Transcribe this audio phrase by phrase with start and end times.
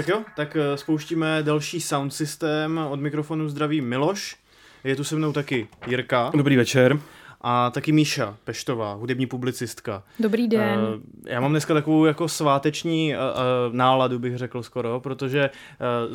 [0.00, 2.80] tak jo, tak eh, spouštíme další sound systém.
[2.90, 4.36] Od mikrofonu zdraví Miloš.
[4.84, 6.30] Je tu se mnou taky Jirka.
[6.36, 6.98] Dobrý večer.
[7.40, 10.02] A taky Míša Peštová, hudební publicistka.
[10.18, 10.78] Dobrý den.
[10.78, 15.50] Uh, já mám dneska takovou jako sváteční uh, náladu, bych řekl skoro, protože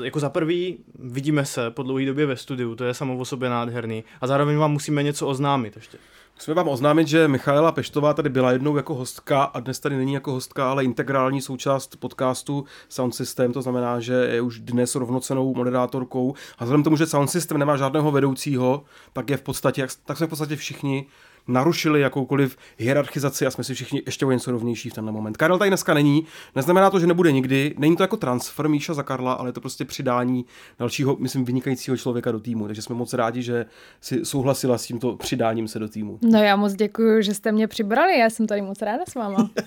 [0.04, 3.49] jako za prvý vidíme se po dlouhé době ve studiu, to je samo o sobě
[3.49, 4.04] nádherný.
[4.21, 5.97] A zároveň vám musíme něco oznámit ještě.
[6.36, 10.14] Musíme vám oznámit, že Michaela Peštová tady byla jednou jako hostka a dnes tady není
[10.14, 15.56] jako hostka, ale integrální součást podcastu Sound System, to znamená, že je už dnes rovnocenou
[15.56, 16.34] moderátorkou.
[16.58, 20.28] A vzhledem tomu, že Sound System nemá žádného vedoucího, tak je v podstatě, tak jsme
[20.28, 21.06] v podstatě všichni
[21.47, 25.37] narušili jakoukoliv hierarchizaci a jsme si všichni ještě o něco rovnější v tenhle moment.
[25.37, 29.04] Karel tady dneska není, neznamená to, že nebude nikdy, není to jako transfer Míša za
[29.04, 30.45] Karla, ale je to prostě přidání
[30.79, 32.66] dalšího, myslím, vynikajícího člověka do týmu.
[32.66, 33.65] Takže jsme moc rádi, že
[34.02, 36.19] si souhlasila s tímto přidáním se do týmu.
[36.21, 39.49] No já moc děkuji, že jste mě přibrali, já jsem tady moc ráda s váma.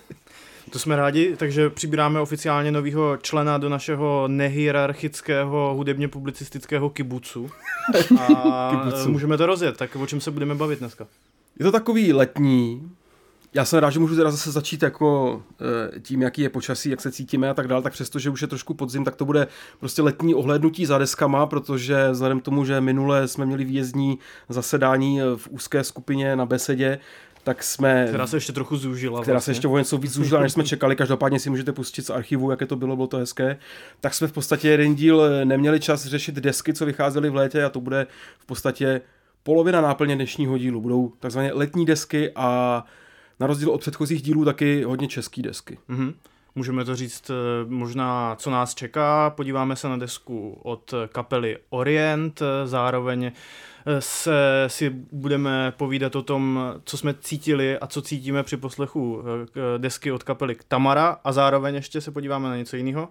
[0.71, 7.51] To jsme rádi, takže přibíráme oficiálně nového člena do našeho nehierarchického hudebně publicistického kibucu.
[8.21, 9.11] A kibucu.
[9.11, 11.07] můžeme to rozjet, tak o čem se budeme bavit dneska?
[11.59, 12.91] Je to takový letní,
[13.55, 15.43] já jsem rád, že můžu teda zase začít jako
[15.97, 18.43] eh, tím, jaký je počasí, jak se cítíme a tak dále, tak přesto, že už
[18.43, 19.47] je trošku podzim, tak to bude
[19.81, 25.21] prostě letní ohlédnutí za deskama, protože vzhledem k tomu, že minule jsme měli výjezdní zasedání
[25.21, 26.99] eh, v úzké skupině na besedě,
[27.45, 28.07] tak jsme...
[28.09, 29.23] Která se ještě trochu zúžila.
[29.23, 29.45] Která vlastně.
[29.45, 30.97] se ještě o něco víc zúžila, než jsme čekali.
[30.97, 33.59] Každopádně si můžete pustit z archivu, jaké to bylo, bylo to hezké.
[34.01, 37.65] Tak jsme v podstatě jeden díl eh, neměli čas řešit desky, co vycházely v létě
[37.65, 38.07] a to bude
[38.39, 39.01] v podstatě
[39.49, 40.81] polovina náplně dnešního dílu.
[40.81, 42.85] Budou takzvané letní desky a
[43.41, 45.79] na rozdíl od předchozích dílů taky hodně český desky.
[45.91, 46.15] Mm-hmm.
[46.55, 47.35] Můžeme to říct eh,
[47.69, 49.31] možná, co nás čeká.
[49.31, 53.33] Podíváme se na desku od kapely Orient, zároveň eh,
[54.01, 59.79] se si budeme povídat o tom, co jsme cítili a co cítíme při poslechu eh,
[59.79, 63.09] desky od kapely Tamara a zároveň ještě se podíváme na něco jiného.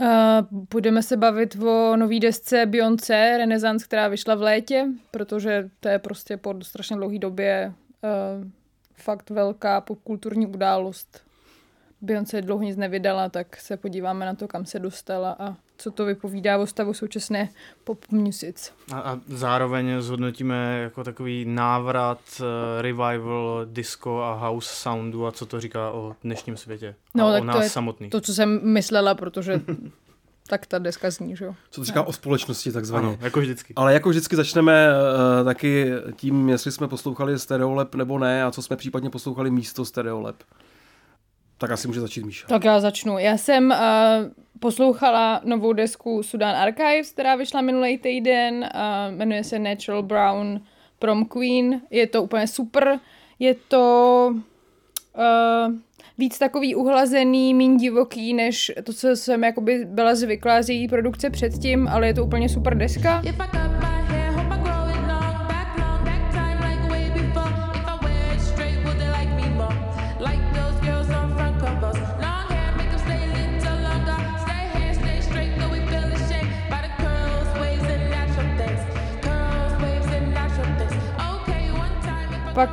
[0.00, 0.06] Uh,
[0.50, 5.98] budeme se bavit o nový desce Beyoncé Renaissance, která vyšla v létě, protože to je
[5.98, 8.48] prostě po strašně dlouhé době uh,
[8.94, 11.20] fakt velká popkulturní událost.
[12.00, 16.04] Beyoncé dlouho nic nevydala, tak se podíváme na to, kam se dostala a co to
[16.04, 17.48] vypovídá o stavu současné
[17.84, 18.72] pop music.
[18.92, 22.46] A, a zároveň zhodnotíme jako takový návrat, uh,
[22.82, 27.42] revival disco a house soundu a co to říká o dnešním světě no, a tak
[27.42, 28.10] o nás to je samotných.
[28.10, 29.60] To, co jsem myslela, protože
[30.46, 31.54] tak ta deska zní, že jo.
[31.70, 32.06] Co to říká no.
[32.06, 33.06] o společnosti takzvaně.
[33.06, 33.74] Ano, jako vždycky.
[33.76, 38.62] Ale jako vždycky začneme uh, taky tím, jestli jsme poslouchali Stereolab nebo ne a co
[38.62, 40.36] jsme případně poslouchali místo Stereolab.
[41.58, 42.46] Tak asi může začít Míša.
[42.48, 43.18] Tak já začnu.
[43.18, 43.76] Já jsem uh,
[44.60, 48.54] poslouchala novou desku Sudan Archives, která vyšla minulý týden.
[48.54, 50.60] Uh, jmenuje se Natural Brown
[50.98, 51.80] Prom Queen.
[51.90, 52.98] Je to úplně super.
[53.38, 55.74] Je to uh,
[56.18, 61.30] víc takový uhlazený, méně divoký, než to, co jsem jakoby byla zvyklá z její produkce
[61.30, 63.22] předtím, ale je to úplně super deska.
[63.36, 63.50] Pak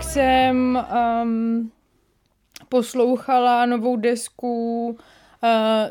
[0.04, 0.86] jsem
[1.24, 1.72] um,
[2.70, 4.98] poslouchala novou desku uh,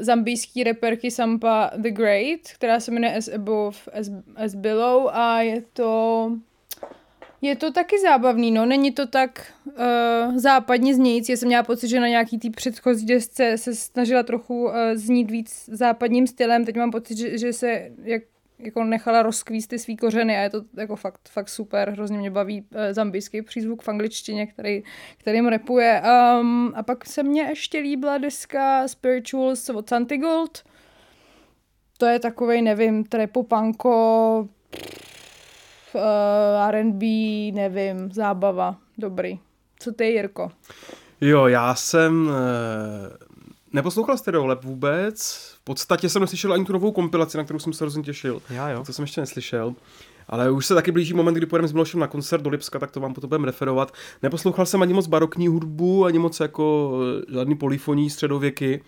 [0.00, 5.62] zambijský reperky Sampa The Great, která se jmenuje As Above, As, As Below a je
[5.72, 6.30] to
[7.42, 11.28] je to taky zábavný, no, není to tak uh, západně znějíc.
[11.28, 15.30] Já jsem měla pocit, že na nějaký té předchozí desce se snažila trochu uh, znít
[15.30, 16.64] víc západním stylem.
[16.64, 18.22] Teď mám pocit, že, že se jak
[18.62, 22.30] jako nechala rozkvíst ty svý kořeny a je to jako fakt, fakt super, hrozně mě
[22.30, 24.82] baví uh, zambijský přízvuk v angličtině, který,
[25.18, 26.02] kterým repuje.
[26.40, 30.62] Um, a pak se mně ještě líbila deska Spirituals od Santigold.
[31.98, 34.48] To je takovej, nevím, trepopanko,
[35.94, 36.00] uh,
[36.68, 37.06] R&B,
[37.52, 39.38] nevím, zábava, dobrý.
[39.78, 40.50] Co ty, Jirko?
[41.20, 42.30] Jo, já jsem
[43.72, 47.84] neposlouchal Stereolab vůbec, v podstatě jsem neslyšel ani tu novou kompilaci, na kterou jsem se
[47.84, 48.42] hrozně těšil.
[48.50, 48.82] Já jo.
[48.86, 49.74] To jsem ještě neslyšel.
[50.28, 52.90] Ale už se taky blíží moment, kdy pojedeme s Milošem na koncert do Lipska, tak
[52.90, 53.92] to vám potom budeme referovat.
[54.22, 56.92] Neposlouchal jsem ani moc barokní hudbu, ani moc jako
[57.28, 58.82] eh, žádný polifoní středověky.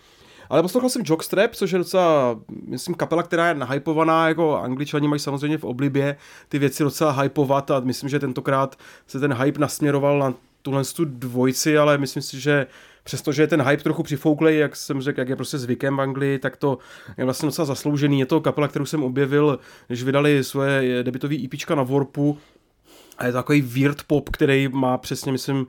[0.49, 5.19] Ale poslouchal jsem Jockstrap, což je docela, myslím, kapela, která je nahypovaná, jako angličani mají
[5.19, 6.17] samozřejmě v oblibě
[6.49, 8.75] ty věci docela hypovat a myslím, že tentokrát
[9.07, 12.67] se ten hype nasměroval na tuhle tu dvojici, ale myslím si, že
[13.05, 16.39] přestože je ten hype trochu přifouklej, jak jsem řekl, jak je prostě zvykem v Anglii,
[16.39, 16.77] tak to
[17.17, 18.19] je vlastně docela zasloužený.
[18.19, 22.37] Je to kapela, kterou jsem objevil, když vydali svoje debitové EPčka na Warpu,
[23.17, 25.67] A je to takový weird pop, který má přesně, myslím,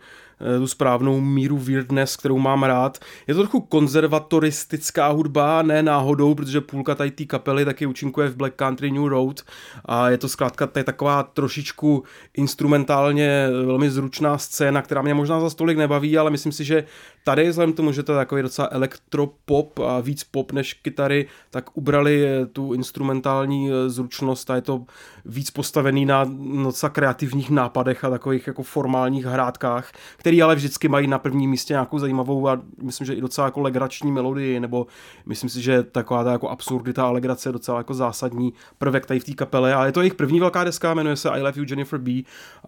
[0.59, 2.99] tu správnou míru weirdness, kterou mám rád.
[3.27, 8.37] Je to trochu konzervatoristická hudba, ne náhodou, protože půlka tady té kapely taky účinkuje v
[8.37, 9.43] Black Country New Road
[9.85, 12.05] a je to zkrátka tady taková trošičku
[12.35, 16.85] instrumentálně velmi zručná scéna, která mě možná za stolik nebaví, ale myslím si, že
[17.25, 21.77] tady, vzhledem tomu, že to je takový docela elektropop a víc pop než kytary, tak
[21.77, 24.85] ubrali eh, tu instrumentální eh, zručnost a je to
[25.25, 26.25] víc postavený na
[26.65, 29.93] docela kreativních nápadech a takových jako formálních hrádkách,
[30.26, 33.61] který ale vždycky mají na prvním místě nějakou zajímavou a myslím, že i docela jako
[33.61, 34.87] legrační melodii, nebo
[35.26, 39.20] myslím si, že taková ta jako absurdita a legrace je docela jako zásadní prvek tady
[39.20, 41.64] v té kapele a je to jejich první velká deska, jmenuje se I Love You
[41.69, 42.12] Jennifer B.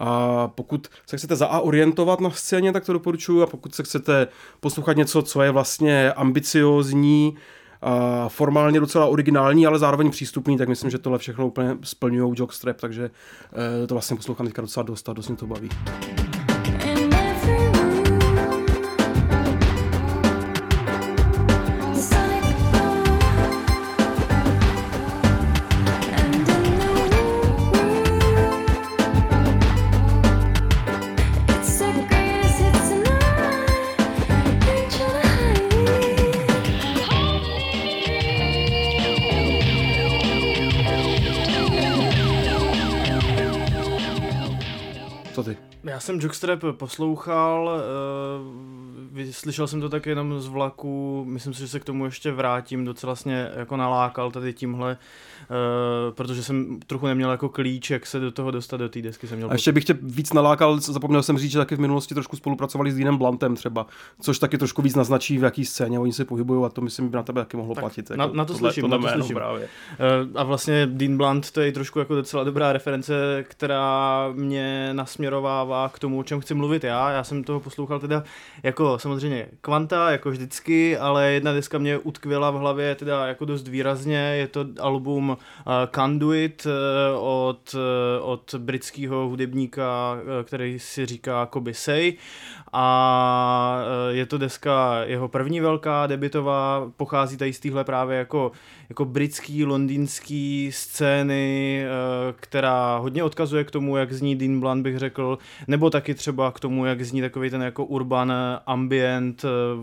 [0.00, 3.82] A pokud se chcete za A orientovat na scéně, tak to doporučuji a pokud se
[3.82, 4.28] chcete
[4.60, 7.36] poslouchat něco, co je vlastně ambiciozní,
[7.82, 12.80] a formálně docela originální, ale zároveň přístupný, tak myslím, že tohle všechno úplně splňují Jockstrap,
[12.80, 13.10] takže
[13.84, 15.68] e, to vlastně poslouchám teďka docela dost a dost mě to baví.
[46.08, 48.77] Jsem Jockstrap poslouchal, uh,
[49.30, 52.84] slyšel jsem to tak jenom z vlaku, myslím si, že se k tomu ještě vrátím,
[52.84, 54.96] docela vlastně jako nalákal tady tímhle
[55.50, 59.26] Uh, protože jsem trochu neměl jako klíč, jak se do toho dostat do té desky.
[59.26, 62.14] Jsem měl a ještě bych tě víc nalákal, zapomněl jsem říct, že taky v minulosti
[62.14, 63.86] trošku spolupracovali s Dinem Blantem třeba,
[64.20, 67.16] což taky trošku víc naznačí, v jaký scéně oni se pohybují a to myslím by
[67.16, 68.10] na tebe taky mohlo tak platit.
[68.10, 69.36] Jako na, na, to tohle, slyším, tohle na to slyším.
[69.36, 69.62] Právě.
[69.62, 75.88] Uh, a vlastně Dean Blunt to je trošku jako docela dobrá reference, která mě nasměrovává
[75.88, 77.10] k tomu, o čem chci mluvit já.
[77.10, 78.24] Já jsem toho poslouchal teda
[78.62, 83.68] jako samozřejmě kvanta, jako vždycky, ale jedna deska mě utkvěla v hlavě teda jako dost
[83.68, 84.18] výrazně.
[84.18, 85.36] Je to album
[85.94, 92.12] Conduit eh, od, eh, od britského hudebníka, eh, který si říká Kobe Say
[92.72, 98.52] a je to deska jeho první velká debitová, pochází tady z téhle právě jako,
[98.88, 101.84] jako britský, londýnský scény,
[102.36, 106.60] která hodně odkazuje k tomu, jak zní Dean Blunt, bych řekl, nebo taky třeba k
[106.60, 108.32] tomu, jak zní takový ten jako urban
[108.66, 108.97] ambient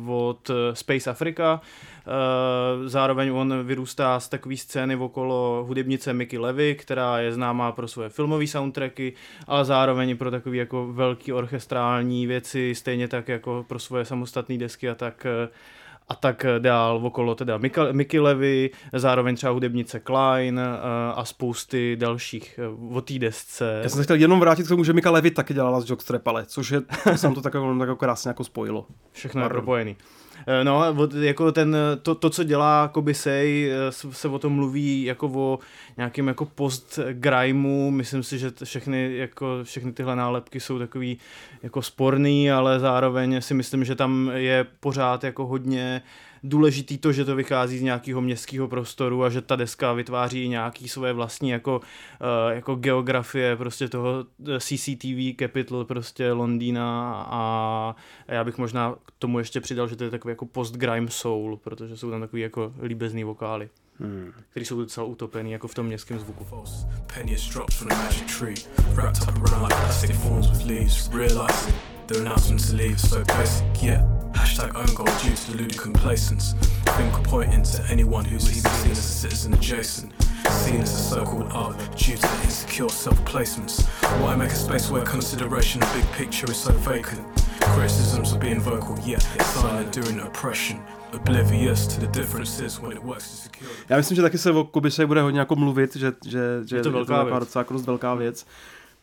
[0.08, 1.62] od Space Africa,
[2.08, 7.88] Eh, zároveň on vyrůstá z takové scény okolo hudebnice Mickey Levy, která je známá pro
[7.88, 9.14] svoje filmové soundtracky,
[9.48, 14.58] ale zároveň i pro takové jako velký orchestrální věci, stejně tak jako pro svoje samostatné
[14.58, 15.50] desky a tak eh,
[16.08, 17.60] a tak dál okolo teda
[17.92, 20.64] Mickey Levy, zároveň třeba hudebnice Klein eh,
[21.16, 22.60] a spousty dalších
[22.92, 23.80] o té desce.
[23.84, 26.28] Já jsem se chtěl jenom vrátit k tomu, že Mika Levy taky dělala z Jockstrap,
[26.28, 26.82] ale což je,
[27.16, 28.86] jsem to tak, tak krásně jako spojilo.
[29.12, 29.96] Všechno je propojený.
[30.48, 35.04] Eh, no, jako ten, to, to co dělá Kobe Say, eh, se o tom mluví
[35.04, 35.60] jako o
[35.98, 41.18] nějakým jako post grimeu, myslím si, že všechny, jako, všechny tyhle nálepky jsou takový
[41.64, 46.02] jako sporný, ale zároveň si myslím, že tam je pořád jako hodně
[46.46, 50.90] důležitý to, že to vychází z nějakého městského prostoru a že ta deska vytváří nějaký
[50.90, 57.96] své vlastní jako, uh, jako geografie prostě toho eh, CCTV Capital prostě Londýna a
[58.28, 61.98] já bych možná k tomu ještě přidal, že to je takový jako post-grime soul, protože
[61.98, 63.70] jsou tam takový jako líbezný vokály.
[64.00, 64.32] Hmm.
[64.50, 66.46] který jsou docela utopený jako v tom městském zvuku.
[72.08, 74.04] The announcement to leave so basic, yeah.
[74.34, 76.54] Hashtag own goal due to deluded complacence.
[76.98, 80.14] Finger pointing to anyone who's even seen as a citizen adjacent.
[80.50, 83.86] Seen as a so-called art due to insecure self-placements.
[84.22, 87.26] Why make a space where consideration of big picture is so vacant?
[87.74, 90.78] Criticisms of being vocal, yet silent during oppression.
[91.14, 93.70] Oblivious to the differences when it works to secure.
[93.90, 96.84] Já myslím, že taky se o Kubise bude hodně jako mluvit, že, že, že je
[96.84, 97.40] to velká je to věc.
[97.40, 98.46] docela velká věc.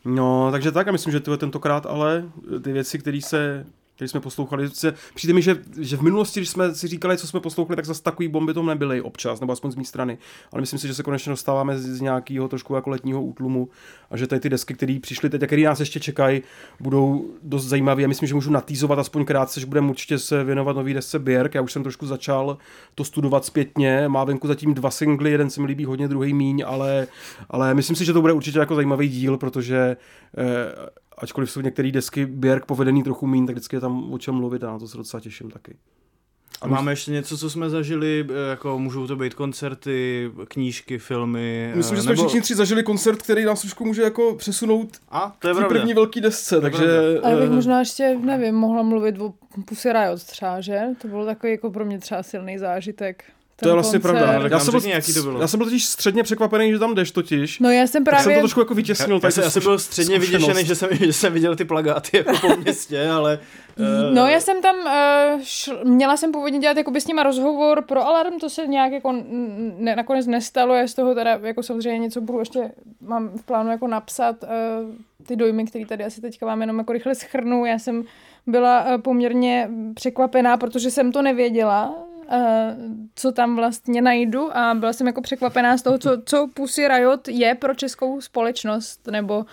[0.05, 2.25] No, takže tak a myslím, že tyhle tentokrát ale
[2.63, 4.69] ty věci, které se který jsme poslouchali.
[5.15, 8.03] Přijde mi, že, že v minulosti, když jsme si říkali, co jsme poslouchali, tak zase
[8.03, 10.17] takový bomby to nebyly občas, nebo aspoň z mé strany.
[10.51, 13.69] Ale myslím si, že se konečně dostáváme z, nějakého trošku jako letního útlumu
[14.11, 16.41] a že tady ty desky, které přišly teď a které nás ještě čekají,
[16.79, 18.01] budou dost zajímavé.
[18.01, 21.55] Já myslím, že můžu natýzovat aspoň krátce, že budeme určitě se věnovat nový desce Björk.
[21.55, 22.57] Já už jsem trošku začal
[22.95, 24.07] to studovat zpětně.
[24.07, 27.07] Má venku zatím dva singly, jeden se mi líbí hodně, druhý míň, ale,
[27.49, 29.97] ale myslím si, že to bude určitě jako zajímavý díl, protože
[30.37, 34.35] eh, ačkoliv jsou některé desky Björk povedený trochu mín, tak vždycky je tam o čem
[34.35, 35.75] mluvit a na to se docela těším taky.
[36.61, 41.73] A máme ještě něco, co jsme zažili, eh, jako můžou to být koncerty, knížky, filmy.
[41.75, 42.23] Myslím, že jsme nebo...
[42.23, 45.93] všichni tři zažili koncert, který nás trošku může jako přesunout a, to je v první
[45.93, 47.19] velký desce, to takže...
[47.23, 49.33] A já bych možná ještě, nevím, mohla mluvit o
[49.65, 50.81] Pussy Riot třeba, že?
[51.01, 53.23] To bylo takový jako pro mě třeba silný zážitek
[53.59, 54.19] to je vlastně koncert.
[54.19, 54.47] pravda.
[54.47, 55.41] Já jsem, byl, jaký to bylo.
[55.41, 57.59] já jsem byl totiž středně překvapený, že tam jdeš totiž.
[57.59, 58.17] No já jsem právě...
[58.17, 59.19] Tak jsem to trošku jako vytěsnil.
[59.23, 62.17] Já, já, jsem, já jsem byl středně vyděšený, že jsem, že jsem viděl ty plagáty
[62.17, 63.39] jako po městě, ale...
[63.79, 64.15] Uh...
[64.15, 68.07] No já jsem tam, uh, šl, měla jsem původně dělat jako s nima rozhovor pro
[68.07, 69.11] Alarm, to se nějak jako
[69.77, 73.71] ne, nakonec nestalo, já z toho teda jako samozřejmě něco budu ještě, mám v plánu
[73.71, 74.95] jako napsat uh,
[75.25, 77.65] ty dojmy, které tady asi teďka vám jenom jako rychle schrnu.
[77.65, 78.03] Já jsem
[78.47, 81.95] byla uh, poměrně překvapená, protože jsem to nevěděla,
[83.15, 87.27] co tam vlastně najdu a byla jsem jako překvapená z toho, co, co Pussy Riot
[87.27, 89.45] je pro českou společnost, nebo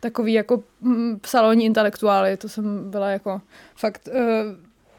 [0.00, 3.40] takový jako mm, salonní intelektuály, to jsem byla jako
[3.76, 4.14] fakt uh,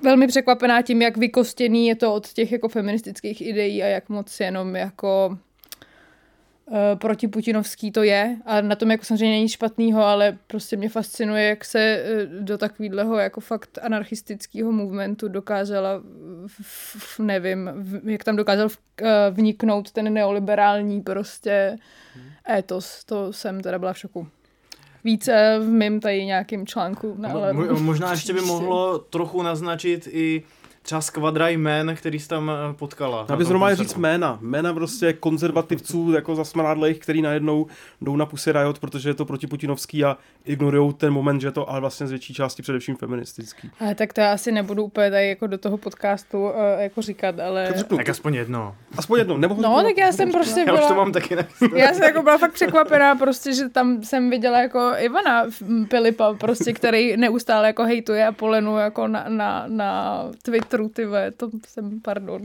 [0.02, 4.40] velmi překvapená tím, jak vykostěný je to od těch jako feministických ideí a jak moc
[4.40, 5.53] jenom jako Eh,
[6.96, 11.66] protiputinovský to je a na tom jako samozřejmě není špatného, ale prostě mě fascinuje, jak
[11.66, 16.02] se eh, do takového jako fakt anarchistického movementu dokázala,
[16.48, 21.78] v, nevím, v, jak tam dokázal v, eh, vniknout ten neoliberální prostě
[22.58, 24.28] étos, to jsem teda byla v šoku.
[25.04, 27.16] Více v mým tady nějakým článku.
[27.18, 30.44] Na Mo, možná ještě by mohlo trochu naznačit i
[30.84, 33.26] třeba Skvadra jmén, který jsi tam eh, potkala.
[33.30, 34.38] Já bych zrovna říct jména.
[34.42, 37.68] Jména prostě konzervativců jako zasmrádlejch, který najednou
[38.02, 41.70] jdou na Pussy Riot, protože je to protiputinovský a ignorují ten moment, že je to
[41.70, 43.72] ale vlastně z větší části především feministický.
[43.80, 47.40] Ale tak to já asi nebudu úplně tady jako do toho podcastu uh, jako říkat,
[47.40, 47.74] ale...
[47.74, 48.76] Tak, tak aspoň jedno.
[48.98, 49.38] Aspoň jedno.
[49.38, 50.78] Nebo no, tak já jsem prostě byla...
[50.78, 51.38] Já už to mám taky
[51.76, 55.46] Já jsem jako byla fakt překvapená prostě, že tam jsem viděla jako Ivana
[55.90, 61.06] Pilipa, prostě, který neustále jako hejtuje a polenu jako na, na, na Twitter Twitteru, ty
[61.06, 62.42] ve, to jsem, pardon.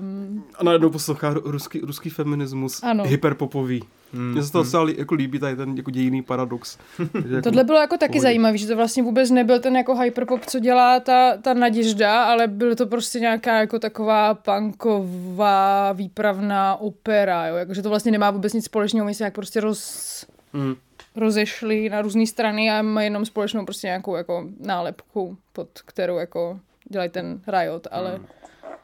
[0.00, 3.04] Um, a najednou poslouchá ruský, ruský feminismus, ano.
[3.04, 3.82] hyperpopový.
[4.12, 4.64] Mm, Mně se to mm.
[4.64, 6.78] docela jako líbí, tady ten jako dějiný paradox.
[7.14, 10.58] jako Tohle bylo jako taky zajímavé, že to vlastně vůbec nebyl ten jako hyperpop, co
[10.58, 17.56] dělá ta, ta naděžda, ale bylo to prostě nějaká jako taková punková výpravná opera, jo?
[17.56, 20.26] Jako, že to vlastně nemá vůbec nic společného, my se jak prostě roz...
[20.52, 20.74] Mm
[21.16, 26.60] rozešli na různé strany a mají jenom společnou prostě nějakou jako nálepku, pod kterou jako
[26.92, 28.26] dělají ten Riot, ale hmm.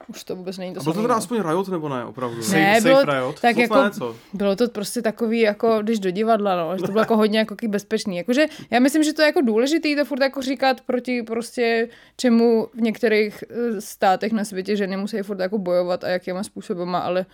[0.09, 2.37] už to vůbec není to A byl to teda aspoň Riot nebo ne, opravdu?
[2.37, 3.41] Ne, safe, bylo, safe Riot?
[3.41, 4.17] Tak jako, ne, co?
[4.33, 7.57] bylo to prostě takový, jako když do divadla, no, že to bylo jako hodně jako
[7.69, 8.17] bezpečný.
[8.17, 12.69] Jakože já myslím, že to je jako důležitý to furt jako říkat proti prostě čemu
[12.75, 17.27] v některých eh, státech na světě ženy musí furt jako bojovat a jakýma způsobama, ale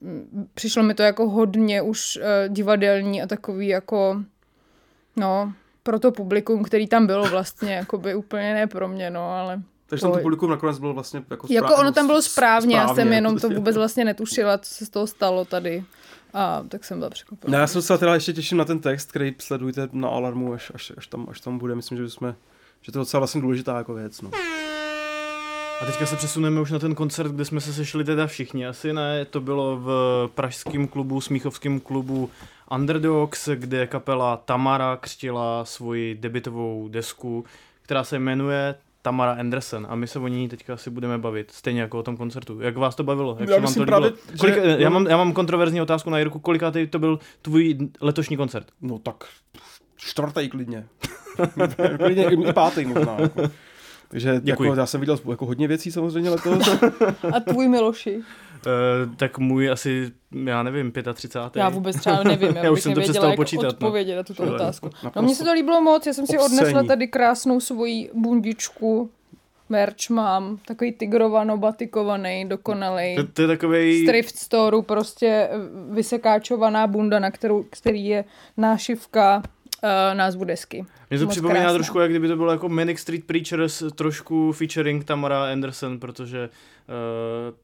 [0.00, 4.22] mm, přišlo mi to jako hodně už uh, divadelní a takový jako
[5.16, 9.30] no, pro to publikum, který tam bylo vlastně, jako by úplně ne pro mě, no,
[9.30, 9.62] ale...
[9.86, 11.56] Takže tam to publikum nakonec bylo vlastně jako správně.
[11.56, 14.86] Jako ono tam bylo správně, správně já jsem jenom to vůbec vlastně netušila, co se
[14.86, 15.84] z toho stalo tady.
[16.34, 17.52] A tak jsem byla překvapená.
[17.52, 20.72] No, já jsem se teda ještě těším na ten text, který sledujte na Alarmu, až,
[20.74, 21.74] až, až, tam, až tam bude.
[21.74, 22.34] Myslím, že jsme,
[22.82, 24.20] že to je docela vlastně důležitá jako věc.
[24.20, 24.30] No.
[25.80, 28.92] A teďka se přesuneme už na ten koncert, kde jsme se sešli teda všichni, asi
[28.92, 32.30] ne, to bylo v pražském klubu, smíchovském klubu
[32.70, 37.44] Underdogs, kde kapela Tamara křtila svoji debitovou desku,
[37.82, 38.74] která se jmenuje
[39.06, 42.16] Tamara Anderson a my se o ní teďka asi budeme bavit, stejně jako o tom
[42.16, 42.60] koncertu.
[42.60, 43.36] Jak vás to bavilo?
[43.40, 44.76] Jak já, vám to právě, Kolik, že...
[44.78, 48.66] já, mám, já mám kontroverzní otázku na Jirku, kolikátý to byl tvůj letošní koncert?
[48.80, 49.24] No tak
[49.96, 50.86] čtvrtý klidně.
[51.98, 53.16] klidně i, i pátý možná.
[53.20, 53.50] Jako.
[54.08, 56.68] Takže jako, já jsem viděl jako hodně věcí samozřejmě letos.
[57.36, 58.20] A tvůj Miloši?
[58.66, 60.12] Uh, tak můj asi,
[60.44, 61.60] já nevím, 35.
[61.60, 63.62] Já vůbec třeba nevím, já, já už jsem to přestal jak počítat.
[63.62, 63.68] No.
[63.68, 64.16] odpovědět no.
[64.16, 64.90] na tuto otázku.
[65.16, 66.60] No mně se to líbilo moc, já jsem si Obscení.
[66.60, 69.10] odnesla tady krásnou svoji bundičku,
[69.68, 73.16] merch mám, takový tigrovano batikovaný, dokonalý.
[73.16, 74.02] To, to je takový...
[74.02, 75.48] Z thrift storeu prostě
[75.90, 78.24] vysekáčovaná bunda, na kterou, který je
[78.56, 80.86] nášivka uh, názvu desky.
[81.10, 81.74] Mě to připomíná krásná.
[81.74, 86.54] trošku, jak kdyby to bylo jako Manic Street Preachers, trošku featuring Tamara Anderson, protože Uh,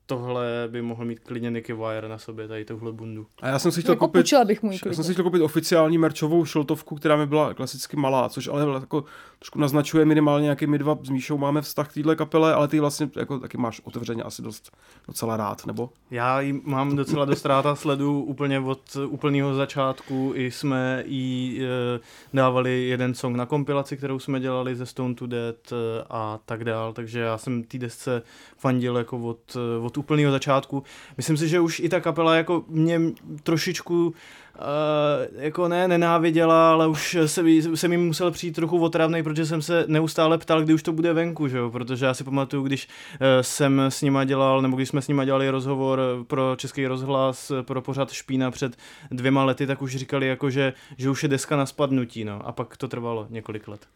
[0.07, 3.27] tohle by mohl mít klidně Nicky Wire na sobě, tady tohle bundu.
[3.43, 5.99] A já jsem si chtěl jako koupit, bych můj já jsem si chtěl koupit oficiální
[5.99, 9.05] merčovou šiltovku, která mi byla klasicky malá, což ale jako
[9.39, 12.81] trošku naznačuje minimálně, jaký my dva s Míšou máme vztah k téhle kapele, ale ty
[12.81, 14.77] vlastně jako taky máš otevřeně asi dost
[15.07, 15.91] docela rád, nebo?
[16.11, 21.61] Já ji mám docela dost rád a sledu úplně od úplného začátku, i jsme jí
[21.63, 22.01] e,
[22.35, 26.65] dávali jeden song na kompilaci, kterou jsme dělali ze Stone to Dead e, a tak
[26.65, 28.23] dál, takže já jsem té desce
[28.57, 30.83] fandil jako jako od, od úplného začátku.
[31.17, 33.01] Myslím si, že už i ta kapela jako mě
[33.43, 34.15] trošičku
[34.53, 37.43] Uh, jako ne, nenáviděla, ale už se,
[37.75, 41.13] jsem jim musel přijít trochu otravný, protože jsem se neustále ptal, kdy už to bude
[41.13, 41.71] venku, že jo?
[41.71, 45.25] protože já si pamatuju, když uh, jsem s nima dělal, nebo když jsme s nima
[45.25, 48.77] dělali rozhovor pro Český rozhlas, pro pořad Špína před
[49.11, 52.47] dvěma lety, tak už říkali, jako, že, že už je deska na spadnutí, no.
[52.47, 53.87] a pak to trvalo několik let.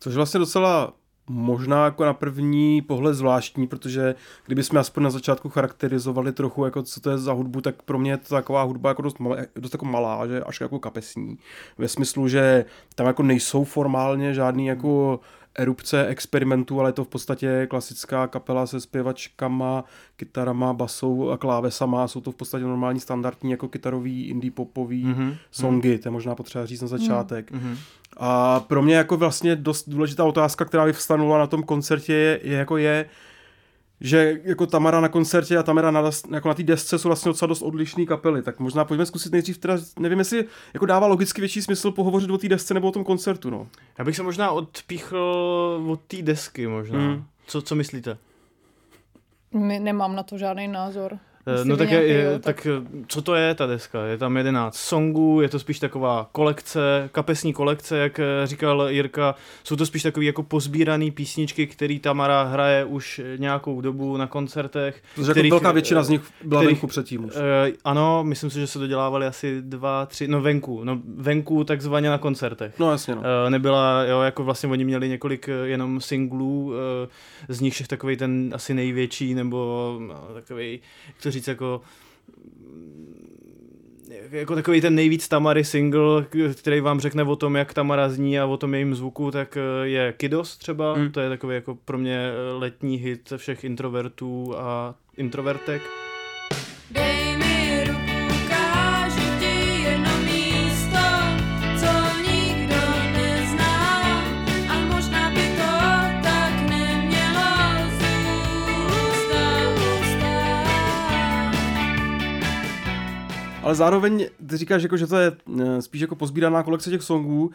[0.00, 0.92] Což vlastně docela
[1.30, 4.14] možná jako na první pohled zvláštní, protože
[4.46, 7.98] kdyby jsme aspoň na začátku charakterizovali trochu, jako co to je za hudbu, tak pro
[7.98, 11.38] mě je to taková hudba jako dost, malá, dost jako malá, že až jako kapesní.
[11.78, 12.64] Ve smyslu, že
[12.94, 15.20] tam jako nejsou formálně žádný jako
[15.54, 19.84] erupce experimentů, ale je to v podstatě klasická kapela se zpěvačkama,
[20.16, 22.08] kytarama, basou a klávesama.
[22.08, 25.36] Jsou to v podstatě normální standardní jako kytarový indie popový mm-hmm.
[25.50, 27.52] songy, to je možná potřeba říct na začátek.
[27.52, 27.76] Mm-hmm.
[28.16, 32.56] A pro mě jako vlastně dost důležitá otázka, která vyvstanula na tom koncertě je, je
[32.56, 33.06] jako je,
[34.02, 37.46] že jako Tamara na koncertě a Tamara na, jako na té desce jsou vlastně docela
[37.46, 40.44] dost odlišné kapely, tak možná pojďme zkusit nejdřív teda, nevím jestli
[40.74, 43.66] jako dává logicky větší smysl pohovořit o té desce nebo o tom koncertu, no.
[43.98, 45.18] Já bych se možná odpíchl
[45.88, 46.98] od té desky možná.
[46.98, 47.24] Hmm.
[47.46, 48.18] Co, co myslíte?
[49.54, 51.18] My nemám na to žádný názor.
[51.50, 52.56] Jestli no tak, je, je, tak...
[52.56, 52.66] tak
[53.06, 54.04] co to je ta deska?
[54.04, 59.34] Je tam 11 songů, je to spíš taková kolekce, kapesní kolekce, jak eh, říkal Jirka,
[59.64, 65.02] jsou to spíš takový jako pozbíraný písničky, který Tamara hraje už nějakou dobu na koncertech.
[65.14, 67.34] Protože jako kterých, velká většina z nich byla kterých, venku předtím už.
[67.36, 67.40] Uh,
[67.84, 72.18] ano, myslím si, že se dodělávali asi dva, tři, no venku, no venku takzvaně na
[72.18, 72.74] koncertech.
[72.78, 73.20] No jasně no.
[73.20, 76.74] Uh, nebyla, jo, jako vlastně oni měli několik jenom singlů, uh,
[77.48, 80.80] z nich všech takový ten asi největší, nebo no, takový,
[81.32, 81.80] říct jako
[84.32, 88.46] jako takový ten nejvíc Tamary single, který vám řekne o tom, jak Tamara zní a
[88.46, 91.12] o tom jejím zvuku, tak eh, je Kidos třeba, mm.
[91.12, 95.82] to je takový jako pro mě eh, letní hit všech introvertů a introvertek.
[113.72, 117.50] Ale zároveň ty říkáš, jako, že to je eh, spíš jako pozbíraná kolekce těch songů,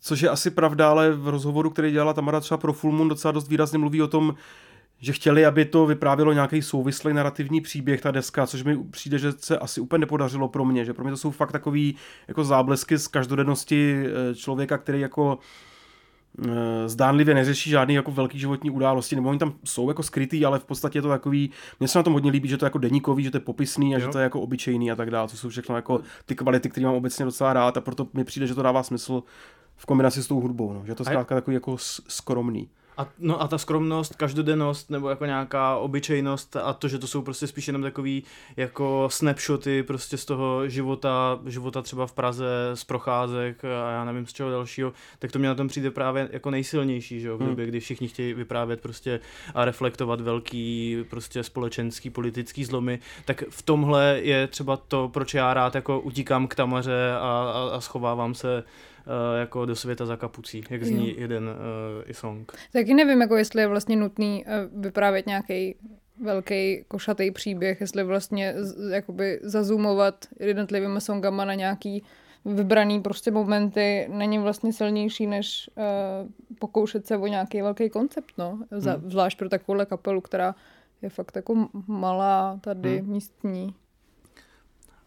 [0.00, 3.32] což je asi pravda, ale v rozhovoru, který dělala Tamara třeba pro Full Moon, docela
[3.32, 4.34] dost výrazně mluví o tom,
[5.00, 9.32] že chtěli, aby to vyprávělo nějaký souvislý narrativní příběh, ta deska, což mi přijde, že
[9.32, 11.96] se asi úplně nepodařilo pro mě, že pro mě to jsou fakt takový
[12.28, 15.38] jako záblesky z každodennosti eh, člověka, který jako
[16.86, 20.64] zdánlivě neřeší žádný jako velký životní události, nebo oni tam jsou jako skrytý, ale v
[20.64, 23.24] podstatě je to takový, mně se na tom hodně líbí, že to je jako deníkový,
[23.24, 24.06] že to je popisný a jo.
[24.06, 26.86] že to je jako obyčejný a tak dále, to jsou všechno jako ty kvality, které
[26.86, 29.22] mám obecně docela rád a proto mi přijde, že to dává smysl
[29.76, 30.82] v kombinaci s tou hudbou, no.
[30.86, 31.76] že to zkrátka takový jako
[32.08, 32.68] skromný.
[32.96, 37.22] A, no a ta skromnost, každodennost nebo jako nějaká obyčejnost a to, že to jsou
[37.22, 38.24] prostě spíš jenom takový
[38.56, 44.26] jako snapshoty prostě z toho života, života třeba v Praze, z procházek a já nevím
[44.26, 47.40] z čeho dalšího, tak to mě na tom přijde právě jako nejsilnější, že jo, v
[47.40, 47.48] hmm.
[47.48, 47.70] době, hmm.
[47.70, 49.20] kdy všichni chtějí vyprávět prostě
[49.54, 55.54] a reflektovat velký prostě společenský, politický zlomy, tak v tomhle je třeba to, proč já
[55.54, 58.64] rád jako utíkám k Tamaře a, a, a schovávám se
[59.38, 61.14] jako do světa za kapucí, jak zní jo.
[61.18, 61.50] jeden uh,
[62.06, 62.52] i song.
[62.72, 65.74] Taky nevím, jako jestli je vlastně nutný uh, vyprávět nějaký
[66.22, 72.04] velký košatý příběh, jestli vlastně z, jakoby zazumovat jednotlivými songama na nějaký
[72.44, 78.58] vybraný prostě momenty není vlastně silnější, než uh, pokoušet se o nějaký velký koncept, no.
[78.70, 79.10] Za, hmm.
[79.10, 80.54] Zvlášť pro takovouhle kapelu, která
[81.02, 83.10] je fakt jako malá tady hmm.
[83.10, 83.74] místní.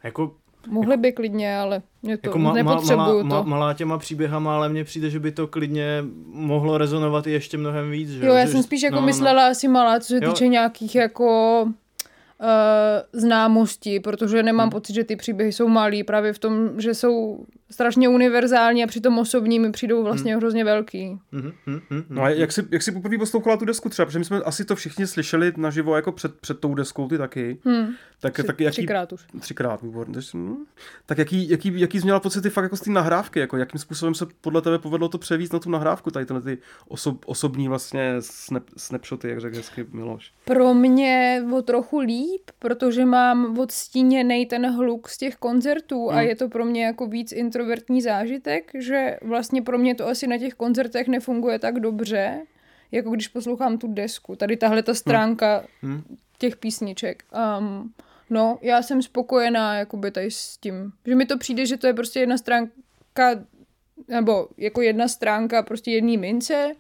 [0.04, 0.36] Jako
[0.68, 3.50] Mohli by klidně, ale mě to jako ma, nepotřebuju malá, to.
[3.50, 7.58] Ma, malá těma příběhama, ale mně přijde, že by to klidně mohlo rezonovat i ještě
[7.58, 8.10] mnohem víc.
[8.10, 8.26] Že?
[8.26, 9.08] Jo, já že, jsem spíš jako no, no.
[9.08, 9.52] myslela no.
[9.52, 10.52] asi malá, co se týče jo.
[10.52, 12.50] nějakých jako uh,
[13.14, 14.72] známosti, protože nemám hmm.
[14.72, 19.20] pocit, že ty příběhy jsou malý, právě v tom, že jsou strašně univerzální a přitom
[19.20, 20.40] osobní mi přijdou vlastně hmm.
[20.40, 21.20] hrozně velký.
[21.32, 24.20] Hmm, hmm, hmm, no a jak jsi, jak jsi poprvé poslouchala tu desku třeba, protože
[24.20, 27.58] my jsme asi to všichni slyšeli naživo jako před, před tou deskou, ty taky.
[27.66, 27.94] Hmm.
[28.22, 29.26] Tak, Tři, tak jaký, třikrát už.
[29.40, 30.20] Třikrát, výborně.
[30.34, 30.56] Hm.
[31.06, 34.16] Tak jaký, jaký, jaký jsi měla pocity fakt jako z té nahrávky, jako jakým způsobem
[34.16, 38.16] se podle tebe povedlo to převíst na tu nahrávku, tady tyhle ty osob, osobní vlastně
[38.20, 40.34] snap, snapshoty, jak řekl hezky Miloš.
[40.46, 46.18] Pro mě o trochu líp, protože mám odstíněný ten hluk z těch koncertů hmm.
[46.18, 50.28] a je to pro mě jako víc introvertní zážitek, že vlastně pro mě to asi
[50.28, 52.42] na těch koncertech nefunguje tak dobře,
[52.92, 54.36] jako když poslouchám tu desku.
[54.36, 56.04] Tady tahle ta stránka hmm.
[56.38, 57.24] těch písniček.
[57.60, 57.94] Um,
[58.30, 60.92] no, já jsem spokojená jakoby tady s tím.
[61.06, 62.74] Že mi to přijde, že to je prostě jedna stránka,
[64.08, 66.76] nebo jako jedna stránka prostě jedný mince,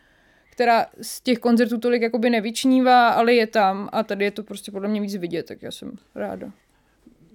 [0.51, 4.71] která z těch koncertů tolik jakoby nevyčnívá, ale je tam a tady je to prostě
[4.71, 6.51] podle mě víc vidět, tak já jsem ráda.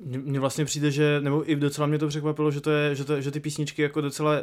[0.05, 3.21] Mně vlastně přijde, že, nebo i docela mě to překvapilo, že, to je, že, to,
[3.21, 4.43] že ty písničky jako docela eh,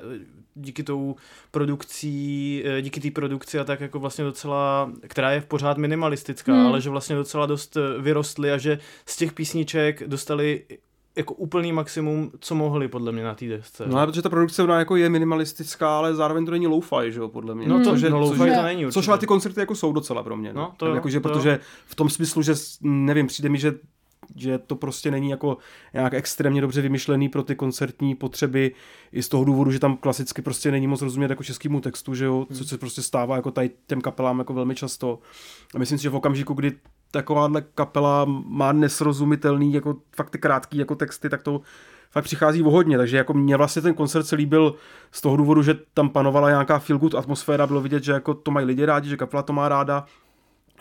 [0.55, 1.15] díky tou
[1.51, 6.53] produkcí, eh, díky té produkci a tak jako vlastně docela, která je v pořád minimalistická,
[6.53, 6.67] hmm.
[6.67, 10.63] ale že vlastně docela dost eh, vyrostly a že z těch písniček dostali
[11.15, 13.83] jako úplný maximum, co mohli podle mě na té desce.
[13.87, 17.27] No protože ta produkce ona jako je minimalistická, ale zároveň to není lo-fi, že jo,
[17.27, 17.67] podle mě.
[17.67, 18.93] No to, že, no, lo-fi což, to není určitě.
[18.93, 20.53] Což ale ty koncerty jako jsou docela pro mě.
[20.53, 23.73] No, no to jako, že, to protože v tom smyslu, že nevím, přijde mi, že
[24.35, 25.57] že to prostě není jako
[25.93, 28.71] nějak extrémně dobře vymyšlený pro ty koncertní potřeby.
[29.11, 32.25] I z toho důvodu, že tam klasicky prostě není moc rozumět jako českému textu, že
[32.25, 35.19] jo, co se prostě stává jako tady těm kapelám jako velmi často.
[35.75, 36.71] A myslím si, že v okamžiku, kdy
[37.11, 41.61] takováhle kapela má nesrozumitelný, jako fakt ty krátký jako texty, tak to
[42.11, 44.75] fakt přichází vohodně, takže jako mě vlastně ten koncert se líbil
[45.11, 48.51] z toho důvodu, že tam panovala nějaká feel good atmosféra, bylo vidět, že jako to
[48.51, 50.05] mají lidi rádi, že kapela to má ráda,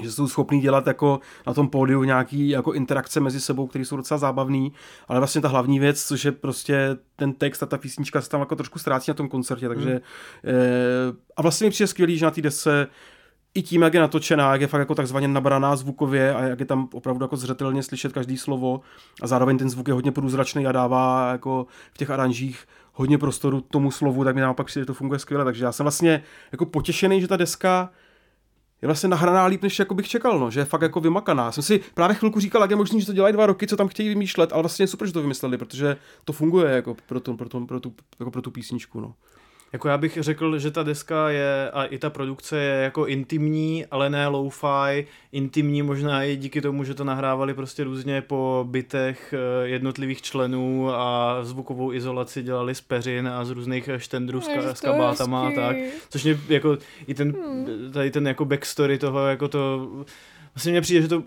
[0.02, 3.96] že jsou schopní dělat jako na tom pódiu nějaký jako interakce mezi sebou, které jsou
[3.96, 4.72] docela zábavný,
[5.08, 8.40] ale vlastně ta hlavní věc, což je prostě ten text a ta písnička se tam
[8.40, 10.00] jako trošku ztrácí na tom koncertě, takže hmm.
[10.44, 12.88] e, a vlastně mi přijde skvělý, že na té desce
[13.54, 16.66] i tím, jak je natočená, jak je fakt jako takzvaně nabraná zvukově a jak je
[16.66, 18.80] tam opravdu jako zřetelně slyšet každý slovo
[19.22, 23.60] a zároveň ten zvuk je hodně průzračný a dává jako v těch aranžích hodně prostoru
[23.60, 26.22] tomu slovu, tak mi naopak přijde, že to funguje skvěle, takže já jsem vlastně
[26.52, 27.90] jako potěšený, že ta deska
[28.82, 31.52] je vlastně nahraná líp, než jako bych čekal, no, že je fakt jako vymakaná.
[31.52, 33.88] Jsem si právě chvilku říkal, jak je možné, že to dělají dva roky, co tam
[33.88, 37.34] chtějí vymýšlet, ale vlastně je super, že to vymysleli, protože to funguje jako pro, to,
[37.34, 39.00] pro, to, pro, tu, jako pro tu písničku.
[39.00, 39.14] No.
[39.72, 43.86] Jako já bych řekl, že ta deska je a i ta produkce je jako intimní,
[43.90, 49.34] ale ne lo-fi, intimní možná i díky tomu, že to nahrávali prostě různě po bytech
[49.36, 54.74] eh, jednotlivých členů a zvukovou izolaci dělali z peřin a z různých štendrů s, ka-
[54.74, 55.76] s kabátama a tak.
[56.10, 57.92] Což mě jako i ten, hmm.
[57.92, 59.88] tady ten jako backstory toho, jako to,
[60.54, 61.22] vlastně mně přijde, že to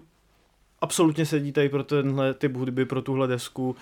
[0.82, 3.76] absolutně sedí tady pro tenhle typ hudby, pro tuhle desku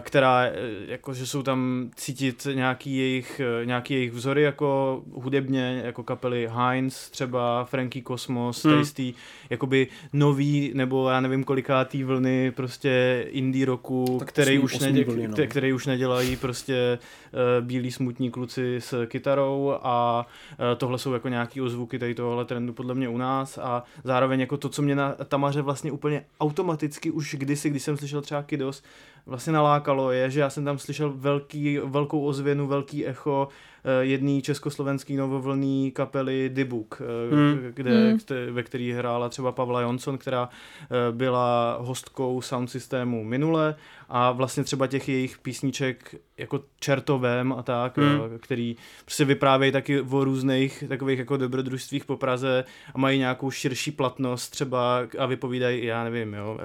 [0.00, 0.52] která, e,
[0.86, 6.48] jako, že jsou tam cítit nějaký jejich, e, nějaký jejich vzory jako hudebně, jako kapely
[6.52, 8.84] Heinz třeba, Frankie Cosmos, hmm.
[8.94, 9.14] tady
[9.50, 15.28] jakoby nový, nebo já nevím kolikátý vlny prostě indie roku, tak který, už nedě, vlny,
[15.28, 15.36] no.
[15.48, 16.98] který už nedělají prostě
[17.32, 20.26] uh, bílí smutní kluci s kytarou a
[20.58, 24.40] uh, tohle jsou jako nějaký ozvuky tady tohohle trendu podle mě u nás a zároveň
[24.40, 28.42] jako to, co mě na Tamaře vlastně úplně automaticky už kdysi, když jsem slyšel třeba
[28.42, 28.82] Kidos,
[29.26, 34.40] vlastně nalákalo, je, že já jsem tam slyšel velký, velkou ozvěnu, velký echo uh, jedné
[34.40, 37.72] československé novovlný kapely Dibuk, uh, hmm.
[37.74, 38.18] kde, hmm.
[38.26, 43.74] Kde, ve který hrála třeba Pavla Jonson, která uh, byla hostkou sound systému minule
[44.08, 48.20] a vlastně třeba těch jejich písniček jako Čertovém a tak, hmm.
[48.38, 53.90] který prostě vyprávějí taky o různých takových jako dobrodružstvích po Praze a mají nějakou širší
[53.90, 56.58] platnost třeba a vypovídají, já nevím, jo,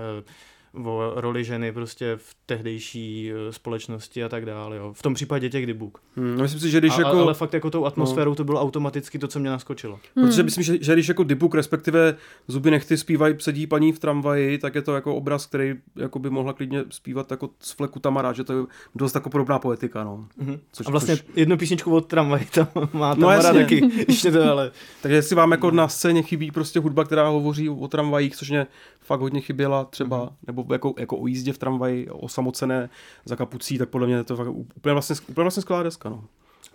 [0.83, 4.77] o roli ženy prostě v tehdejší eh, společnosti a tak dále.
[4.77, 4.93] Jo.
[4.93, 6.01] V tom případě těch dybuk.
[6.15, 7.21] Hmm, no myslím si, že když a, jako...
[7.21, 8.35] Ale fakt jako tou atmosférou no.
[8.35, 9.99] to bylo automaticky to, co mě naskočilo.
[10.15, 10.27] Hmm.
[10.27, 12.15] Protože myslím, že, že když jako dybuk, respektive
[12.47, 16.29] zuby nechty zpívají sedí paní v tramvaji, tak je to jako obraz, který jako by
[16.29, 20.03] mohla klidně zpívat jako z fleku Tamara, že to je dost jako podobná poetika.
[20.03, 20.27] No.
[20.39, 20.59] Hmm.
[20.71, 21.25] Což, a vlastně což...
[21.35, 23.89] jednu písničku od tramvaji tam má no, Tamara no, taky.
[24.07, 24.71] Ještě to ale...
[25.01, 28.67] Takže jestli vám jako na scéně chybí prostě hudba, která hovoří o tramvajích, což mě
[29.01, 30.29] fakt hodně chyběla třeba, hmm.
[30.47, 32.89] nebo jako, jako o jízdě v tramvaji, osamocené
[33.25, 36.09] za kapucí, tak podle mě to fakt úplně vlastně, úplně vlastně skvělá deska.
[36.09, 36.23] No.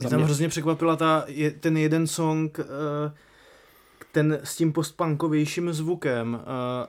[0.01, 2.65] Mě tam hrozně překvapila ta, je, ten jeden song, uh,
[4.13, 6.41] ten s tím postpunkovějším zvukem, uh,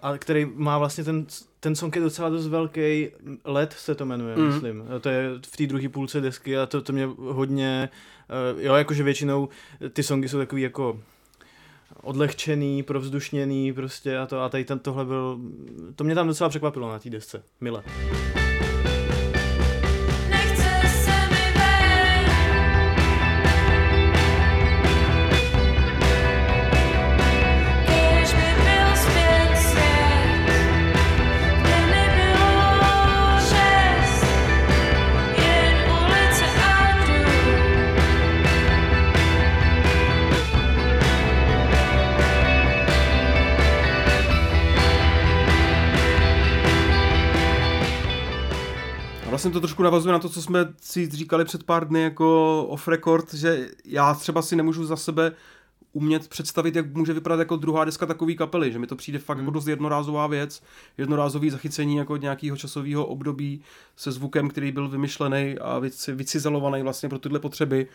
[0.01, 1.25] a který má vlastně ten,
[1.59, 3.09] ten song je docela dost velký,
[3.45, 4.47] LED se to jmenuje, mm.
[4.47, 4.83] myslím.
[5.01, 7.89] To je v té druhé půlce desky a to, to mě hodně,
[8.55, 9.49] uh, jo, jakože většinou
[9.93, 10.99] ty songy jsou takový jako
[12.01, 15.39] odlehčený, provzdušněný prostě a to a tady ten, tohle byl,
[15.95, 17.83] to mě tam docela překvapilo na té desce, mile.
[49.41, 52.87] Vlastně to trošku navazuje na to, co jsme si říkali před pár dny jako off
[52.87, 55.31] record, že já třeba si nemůžu za sebe
[55.93, 59.27] umět představit, jak může vypadat jako druhá deska takový kapely, že mi to přijde fakt
[59.27, 59.45] jako hmm.
[59.45, 60.63] jako dost jednorázová věc,
[60.97, 63.61] jednorázový zachycení jako nějakého časového období
[63.95, 67.87] se zvukem, který byl vymyšlený a vycizelovaný vlastně pro tyhle potřeby.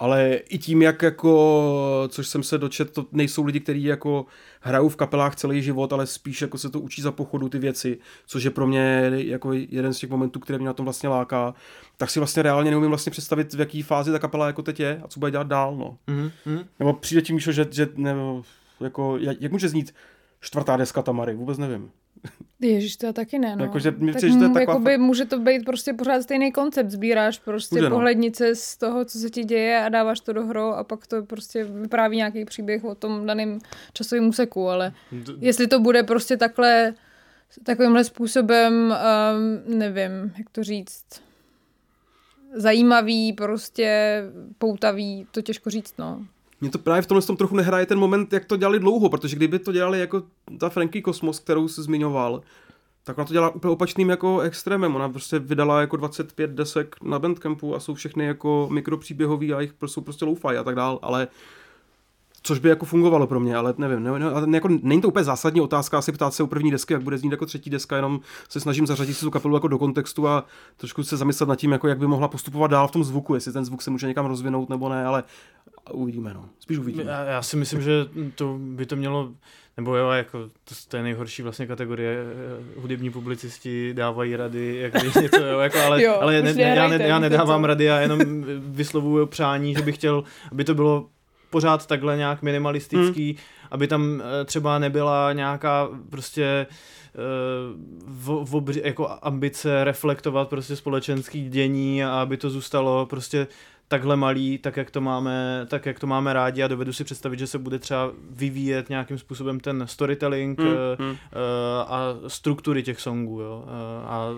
[0.00, 4.26] Ale i tím, jak jako, což jsem se dočet, to nejsou lidi, kteří jako
[4.60, 7.98] hrajou v kapelách celý život, ale spíš jako se to učí za pochodu ty věci,
[8.26, 11.54] což je pro mě jako jeden z těch momentů, které mě na tom vlastně láká,
[11.96, 15.00] tak si vlastně reálně neumím vlastně představit, v jaký fázi ta kapela jako teď je
[15.04, 15.98] a co bude dělat dál, no.
[16.08, 16.64] Mm-hmm.
[16.78, 18.42] Nebo přijde tím, že, že nebo,
[18.80, 19.94] jako, jak, jak může znít
[20.40, 21.90] čtvrtá deska Tamary, vůbec nevím.
[22.60, 23.64] Ježíš, to já taky ne, no.
[23.64, 26.22] Jako, že mi tak přijde, že to je taková jakoby, může to být prostě pořád
[26.22, 26.90] stejný koncept.
[26.90, 27.96] Sbíráš prostě Může, no.
[27.96, 31.22] pohlednice z toho, co se ti děje a dáváš to do hru a pak to
[31.22, 33.58] prostě vypráví nějaký příběh o tom daném
[33.92, 34.92] časovém úseku, ale
[35.40, 36.94] jestli to bude prostě takhle
[37.62, 38.94] takovýmhle způsobem,
[39.66, 41.04] um, nevím, jak to říct,
[42.54, 44.22] zajímavý, prostě
[44.58, 46.26] poutavý, to těžko říct, no.
[46.60, 49.36] Mně to právě v tomhle tom trochu nehraje ten moment, jak to dělali dlouho, protože
[49.36, 50.22] kdyby to dělali jako
[50.58, 52.42] ta Frankie Kosmos, kterou jsi zmiňoval,
[53.04, 54.96] tak ona to dělá úplně opačným jako extrémem.
[54.96, 59.74] Ona prostě vydala jako 25 desek na Bandcampu a jsou všechny jako mikropříběhový a jich
[59.86, 61.28] jsou prostě lo a tak dál, ale
[62.48, 65.60] což by jako fungovalo pro mě, ale nevím, ne, ne, jako, není to úplně zásadní
[65.60, 68.60] otázka, asi ptát se u první desky, jak bude znít jako třetí deska, jenom se
[68.60, 70.44] snažím zařadit si tu kapelu jako do kontextu a
[70.76, 73.52] trošku se zamyslet nad tím, jako jak by mohla postupovat dál v tom zvuku, jestli
[73.52, 75.24] ten zvuk se může někam rozvinout nebo ne, ale
[75.92, 76.48] uvidíme, no.
[76.58, 77.04] Spíš uvidíme.
[77.04, 79.32] Já, já si myslím, že to by to mělo,
[79.76, 84.92] nebo jo, jako to, to je nejhorší vlastně kategorie, eh, hudební publicisti dávají rady, jak
[84.92, 88.00] když něco, jo, jako, ale, Jo, ale ne, ne, já, ne, já nedávám rady, já
[88.00, 88.20] jenom
[88.58, 91.06] vyslovuju přání, že bych chtěl, aby to bylo
[91.50, 93.42] pořád takhle nějak minimalistický, hmm.
[93.70, 97.18] aby tam eh, třeba nebyla nějaká prostě eh,
[98.06, 103.46] v, v obři, jako ambice reflektovat prostě společenský dění a aby to zůstalo prostě
[103.88, 107.38] takhle malý, tak jak to máme, tak jak to máme rádi a dovedu si představit,
[107.38, 110.68] že se bude třeba vyvíjet nějakým způsobem ten storytelling hmm.
[110.98, 111.16] hmm.
[111.86, 113.64] a struktury těch songů, jo.
[114.04, 114.28] A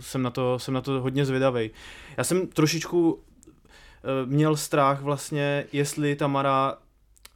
[0.00, 1.70] jsem na to, jsem na to hodně zvědavej.
[2.16, 3.18] Já jsem trošičku
[4.24, 6.78] měl strach vlastně, jestli Tamara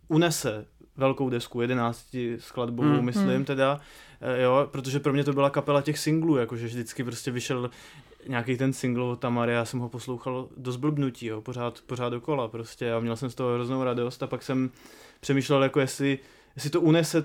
[0.09, 3.05] unese velkou desku, 11 skladbovou, Hmm.
[3.05, 3.45] myslím Hmm.
[3.45, 3.81] teda,
[4.21, 7.71] eh, jo, protože pro mě to byla kapela těch singlů, jakože vždycky prostě vyšel
[8.29, 12.49] nějaký ten single od Tamary, já jsem ho poslouchal do zblbnutí, jo, pořád, pořád dokola
[12.49, 14.71] prostě a měl jsem z toho hroznou radost a pak jsem
[15.21, 16.19] přemýšlel, jako jestli,
[16.55, 17.25] jestli to unese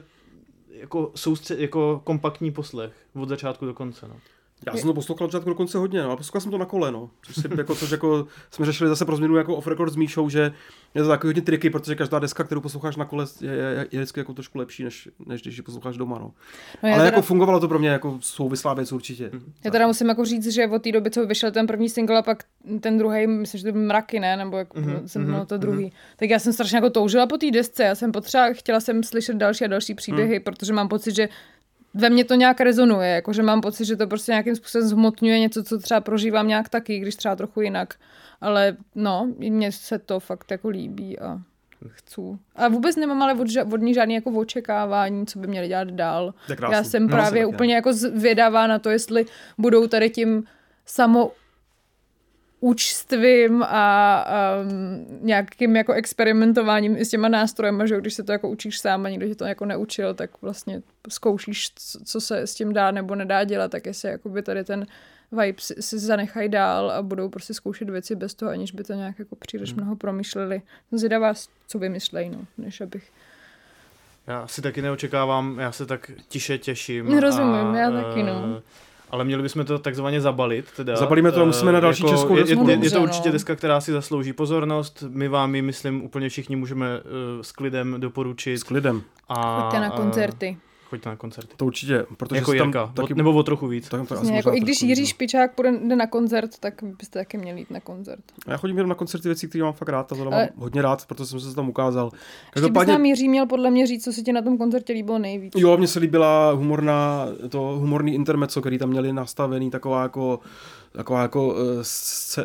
[0.70, 4.16] jako, soustřed, jako kompaktní poslech od začátku do konce, no.
[4.66, 6.66] Já jsem to poslouchal od začátku do konce hodně, no, a poslouchal jsem to na
[6.66, 7.10] kole, no.
[7.26, 10.30] Což, si, jako, což jako jsme řešili zase pro změnu jako off record s Míšou,
[10.30, 10.52] že
[10.96, 14.00] je to takový hodně triky, protože každá deska, kterou posloucháš na kole, je, je, je
[14.00, 16.32] vždycky jako trošku lepší, než, než když ji posloucháš doma, no.
[16.84, 19.32] no Ale teda, jako fungovalo to pro mě jako souvislá věc určitě.
[19.64, 22.22] já teda musím jako říct, že od té doby, co vyšel ten první single a
[22.22, 22.44] pak
[22.80, 24.38] ten druhý, myslím, že to byl mraky, ne?
[24.38, 25.92] Nebo jak Mhm, mm-hmm, jsem mhm, mm-hmm, to druhý.
[26.18, 27.84] Tak já jsem strašně jako toužila po té desce.
[27.84, 31.30] Já jsem potřeba, chtěla jsem slyšet další a další příběhy, protože mám pocit, že
[31.94, 35.64] ve mně to nějak rezonuje, jakože mám pocit, že to prostě nějakým způsobem zhmotňuje něco,
[35.64, 37.94] co třeba prožívám nějak taky, když třeba trochu jinak.
[38.42, 41.42] Ale no, mně se to fakt jako líbí a
[41.90, 42.22] chci.
[42.56, 46.34] A vůbec nemám ale od, od ní žádný jako očekávání, co by měli dělat dál.
[46.72, 49.26] Já jsem No, právě úplně jako zvědavá na to, jestli
[49.58, 50.44] budou tady tím
[50.86, 51.32] samo
[52.60, 54.26] účstvím a
[54.62, 59.06] um, nějakým jako experimentováním i s těma nástrojema, že když se to jako učíš sám
[59.06, 61.72] a nikdo tě to jako neučil, tak vlastně zkoušíš,
[62.06, 64.86] co, se s tím dá nebo nedá dělat, tak jestli jakoby tady ten
[65.32, 68.94] vibe si, si zanechají dál a budou prostě zkoušet věci bez toho, aniž by to
[68.94, 70.62] nějak jako příliš mnoho promýšleli.
[70.92, 71.34] Zvědavá,
[71.68, 73.12] co vymyslejí, no, než abych
[74.28, 77.20] Já si taky neočekávám, já se tak tiše těším.
[77.20, 78.62] Rozumím, já eh, taky, no.
[79.12, 80.66] Ale měli bychom to takzvaně zabalit.
[80.76, 80.96] Teda.
[80.96, 82.68] Zabalíme to a Eh, musíme na další českou je, je, desku.
[82.68, 83.04] je, je Dobře, to no.
[83.04, 85.04] určitě deska, která si zaslouží pozornost.
[85.10, 88.58] My vám ji, myslím, úplně všichni můžeme uh, s klidem doporučit.
[88.58, 90.58] S klidem, A, Choďte na eh, koncerty.
[90.90, 91.54] Choďte na koncerty.
[91.58, 93.14] to určitě, protože Jako tam taky...
[93.14, 93.90] o, nebo o trochu víc.
[93.90, 95.08] tak to asi Přesně, jako, I když Jiří no.
[95.08, 98.20] Špičák půjde jde na koncert, tak byste taky měli jít na koncert.
[98.48, 100.82] Já chodím jenom na koncerty věcí, které mám fakt rád a tohle Ale- mám hodně
[100.82, 102.12] rád, proto jsem se tam ukázal.
[102.56, 105.20] Ještě bys nám Jiří měl podle mě říct, co se ti na tom koncertě líbilo
[105.20, 105.54] nejvíc.
[105.58, 110.40] Jo, mně se líbila humorná, to humorný intermezzo, který tam měli nastavený, taková jako,
[110.98, 111.84] taková jako eh,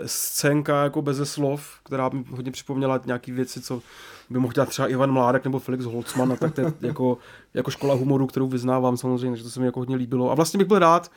[0.06, 3.82] scénka jako beze slov, která mi hodně připomněla nějaký věci, co
[4.30, 7.18] by mohl dělat třeba Ivan Mládek nebo Felix Holzman, a tak to je jako,
[7.54, 10.30] jako škola humoru, kterou vyznávám samozřejmě, že to se mi jako hodně líbilo.
[10.30, 11.10] A vlastně bych byl rád,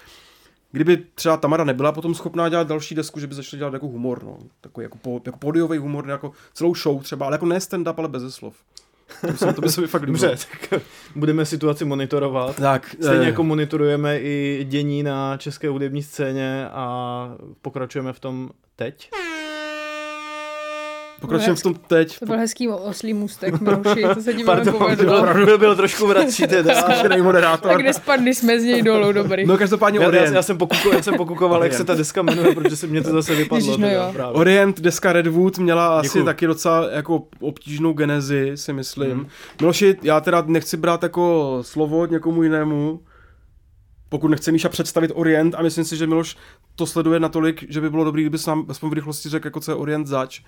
[0.72, 4.24] kdyby třeba Tamara nebyla potom schopná dělat další desku, že by začala dělat jako humor,
[4.24, 4.38] no.
[4.62, 8.32] Takový jako, po, jako humor, jako celou show třeba, ale jako ne stand-up, ale beze
[8.32, 8.56] slov.
[9.22, 10.06] To by se, to by se mi fakt.
[10.06, 10.36] Dobře,
[10.70, 10.82] tak
[11.16, 12.56] budeme situaci monitorovat.
[12.56, 17.30] Tak, Stejně eh, jako monitorujeme i dění na české hudební scéně a
[17.62, 19.10] pokračujeme v tom teď.
[21.22, 22.20] Pokračujeme v tom teď.
[22.20, 25.20] To byl hezký oslý můstek, Miloši, to se ti Pardon, velmi to povedlo.
[25.20, 26.76] opravdu byl, byl trošku vratší teda.
[26.82, 27.72] Zkušený moderátor.
[27.72, 29.46] Tak kde spadli jsme z něj dolů, dobrý.
[29.46, 30.36] No každopádně Já, já, Orient.
[30.36, 33.10] já, jsem pokuko, já jsem pokukoval, jak se ta deska jmenuje, protože se mě to
[33.10, 33.58] zase vypadlo.
[33.58, 34.34] Ježiš, no teda, právě.
[34.34, 36.26] Orient, deska Redwood měla asi Děkuju.
[36.26, 39.12] taky docela jako obtížnou genezi, si myslím.
[39.12, 39.28] Hmm.
[39.62, 43.00] Miloši, já teda nechci brát jako slovo od někomu jinému,
[44.10, 46.38] pokud nechce Míša představit Orient a myslím si, že Miloš
[46.76, 49.72] to sleduje natolik, že by bylo dobré, kdyby nám aspoň v rychlosti řekl, jako co
[49.72, 50.42] je Orient zač,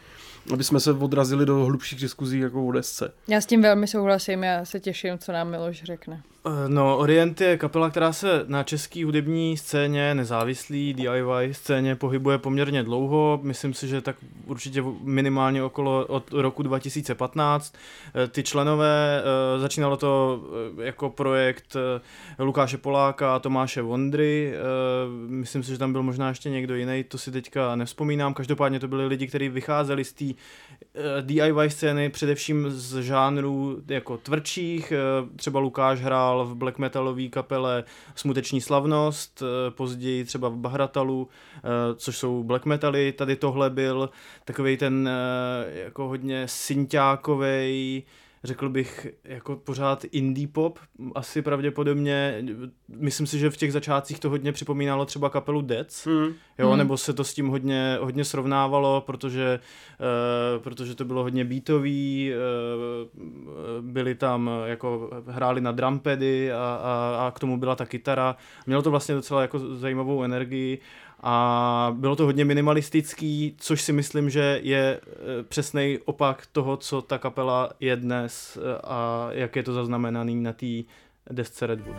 [0.54, 3.14] aby jsme se odrazili do hlubších diskuzí jako o desce.
[3.28, 6.22] Já s tím velmi souhlasím, já se těším, co nám Miloš řekne.
[6.48, 12.38] Eh, No, Orient je kapela, která se na české hudební scéně, nezávislý DIY scéně pohybuje
[12.38, 13.40] poměrně dlouho.
[13.44, 14.16] Myslím si, že tak
[14.46, 17.76] určitě minimálně okolo od roku 2015.
[18.24, 19.22] Eh, Ty členové,
[19.56, 20.42] eh, začínalo to
[20.82, 21.76] jako projekt
[22.40, 24.54] Lukáše Poláka a Tomáše Vondry.
[24.54, 24.60] Eh,
[25.28, 28.34] Myslím si, že tam byl možná ještě někdo jiný, to si teďka nevzpomínám.
[28.34, 34.18] Každopádně to byli lidi, kteří vycházeli z té eh, DIY scény, především z žánrů jako
[34.18, 34.92] tvrdších.
[34.92, 34.98] eh,
[35.36, 37.84] Třeba Lukáš hrál v black metalové kapele
[38.16, 41.60] Smuteční slavnost, eh, později třeba v Bahratalu, eh,
[41.96, 43.12] což jsou black metaly.
[43.12, 44.10] Tady tohle byl
[44.46, 48.04] takový ten eh, jako hodně synťákovej,
[48.44, 50.80] řekl bych, jako pořád indie pop,
[51.16, 52.44] asi pravděpodobně.
[52.88, 56.34] Myslím si, že v těch začátcích to hodně připomínalo třeba kapelu Deads, Hmm.
[56.60, 56.78] jo, Hmm.
[56.78, 59.60] nebo se to s tím hodně, hodně srovnávalo, protože,
[60.58, 67.28] uh, protože to bylo hodně beatový, uh, byli tam, jako hráli na drumpady a, a,
[67.28, 68.36] a k tomu byla ta kytara.
[68.66, 70.80] Mělo to vlastně docela jako zajímavou energii
[71.24, 75.02] a bylo to hodně minimalistický, což si myslím, že je
[75.48, 80.54] přesný opak toho, co ta kapela je dnes eh, a jak je to zaznamenaný na
[80.54, 80.84] té
[81.32, 81.98] desce Redwood.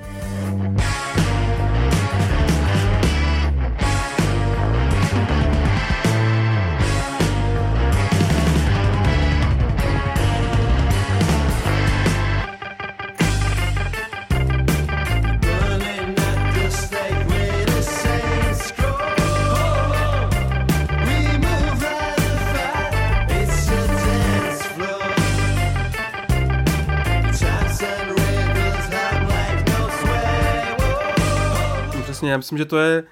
[32.38, 33.04] Myslím, že to je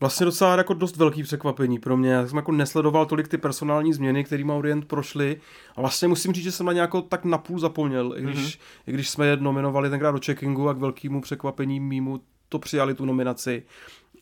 [0.00, 2.10] vlastně docela jako dost velký překvapení pro mě.
[2.12, 5.40] Já jsem jako nesledoval tolik ty personální změny, kterými Orient prošly
[5.76, 8.44] a vlastně musím říct, že jsem na nějakou tak napůl zapomněl, i když, Mhm.
[8.46, 8.58] mm-hmm.
[8.86, 12.94] i když jsme je nominovali tenkrát do checkingu a k velkému překvapení mýmu to přijali
[12.94, 13.62] tu nominaci.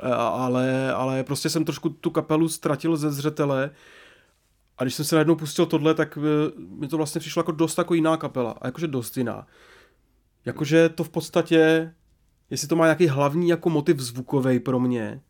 [0.02, 3.70] Eh, Ale, ale prostě jsem trošku tu kapelu ztratil ze zřetele
[4.78, 7.78] a když jsem se najednou pustil tohle, tak eh, mi to vlastně přišlo jako dost
[7.78, 8.54] jako jiná kapela.
[8.61, 9.46] A jakože dost jiná.
[10.44, 11.92] Jakože to v podstatě,
[12.50, 15.20] jestli to má nějaký hlavní jako motiv zvukový pro mě,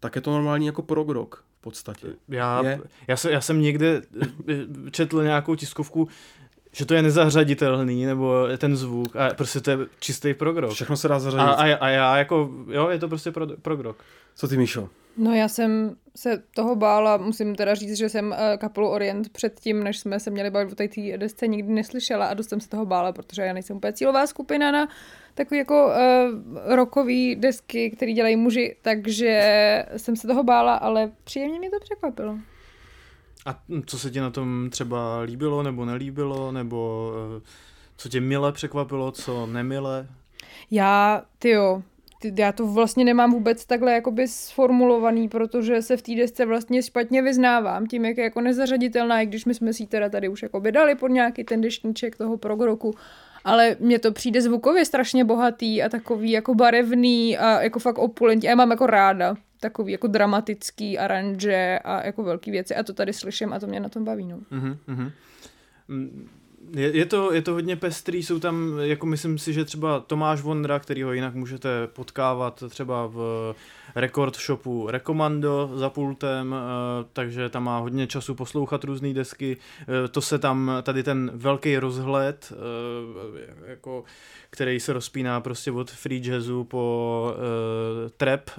[0.00, 2.06] tak je to normální jako prog rock v podstatě.
[2.28, 2.80] Já, Je.
[3.08, 4.02] já, jsem, já jsem někde
[4.48, 6.08] eh, četl nějakou tiskovku,
[6.72, 10.72] že to je nezařaditelný, nebo ten zvuk, a prostě to je čistý progrok.
[10.72, 11.50] Všechno se dá A, zařadit.
[11.50, 13.96] a, a já jako, jo, je to prostě pro, progrok.
[14.34, 14.88] Co ty, Míšo?
[15.16, 19.84] No já jsem se toho bála, musím teda říct, že jsem eh, kapelu Orient předtím,
[19.84, 22.86] než jsme se měli bavit o té desce, nikdy neslyšela a dost jsem se toho
[22.86, 24.88] bála, protože já nejsem úplně cílová skupina na
[25.34, 25.94] takový jako uh,
[26.74, 29.42] rokový desky, který dělají muži, takže
[29.96, 32.38] jsem se toho bála, ale příjemně mě to překvapilo.
[33.46, 37.42] A co se ti na tom třeba líbilo, nebo nelíbilo, nebo eh,
[37.96, 40.08] co tě mile překvapilo, co nemile?
[40.70, 41.56] Já, ty,
[42.24, 47.22] já to vlastně nemám vůbec takhle jakoby sformulovaný, protože se v té desce vlastně špatně
[47.22, 50.42] vyznávám tím, jak je jako nezařaditelná, i když my jsme si ji teda tady už
[50.42, 52.94] jakoby dali pod nějaký ten deštníček toho progroku,
[53.44, 58.48] ale mně to přijde zvukově strašně bohatý a takový jako barevný a jako fakt opulentní.
[58.48, 62.92] A já mám jako ráda takový jako dramatický aranže a jako velký věci a to
[62.92, 64.38] tady slyším a to mě na tom baví, no.
[64.50, 65.10] Mhm, mhm.
[65.88, 66.28] Mm,
[66.74, 70.40] Je, je, to, je to hodně pestrý, jsou tam, jako myslím si, že třeba Tomáš
[70.40, 73.54] Vondra, kterýho jinak můžete potkávat třeba v
[73.94, 79.56] record shopu Rekomando za pultem, eh, takže tam má hodně času poslouchat různé desky.
[80.04, 84.04] Eh, To se tam, tady ten velký rozhled, eh, jako,
[84.50, 87.34] který se rozpíná prostě od free jazzu po
[88.16, 88.50] trap,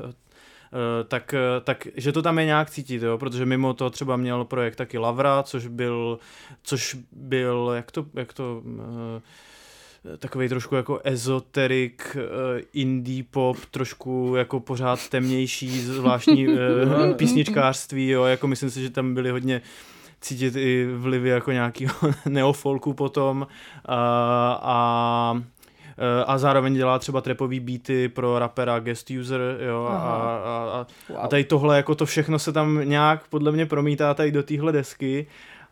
[1.08, 3.18] tak, eh, tak, že to tam je nějak cítit, jo?
[3.18, 6.20] protože mimo to třeba měl projekt taky Lavra, což byl,
[6.64, 12.18] což byl, jak to, jak to uh, takový trošku jako ezoterik,
[12.74, 16.48] indie pop, trošku jako pořád temnější, zvláštní
[17.16, 18.24] písničkářství, jo?
[18.24, 19.62] jako myslím si, že tam byly hodně
[20.22, 21.96] cítit i vlivy jako nějakého
[22.30, 23.48] neofolku potom
[23.86, 25.51] a, a Eh,
[26.26, 30.38] a zároveň dělá třeba trapový beaty pro rapera Guest User, jo, a, a,
[30.74, 31.20] a, Wow.
[31.22, 34.72] a tady tohle, jako to všechno se tam nějak podle mě promítá tady do téhle
[34.72, 35.28] desky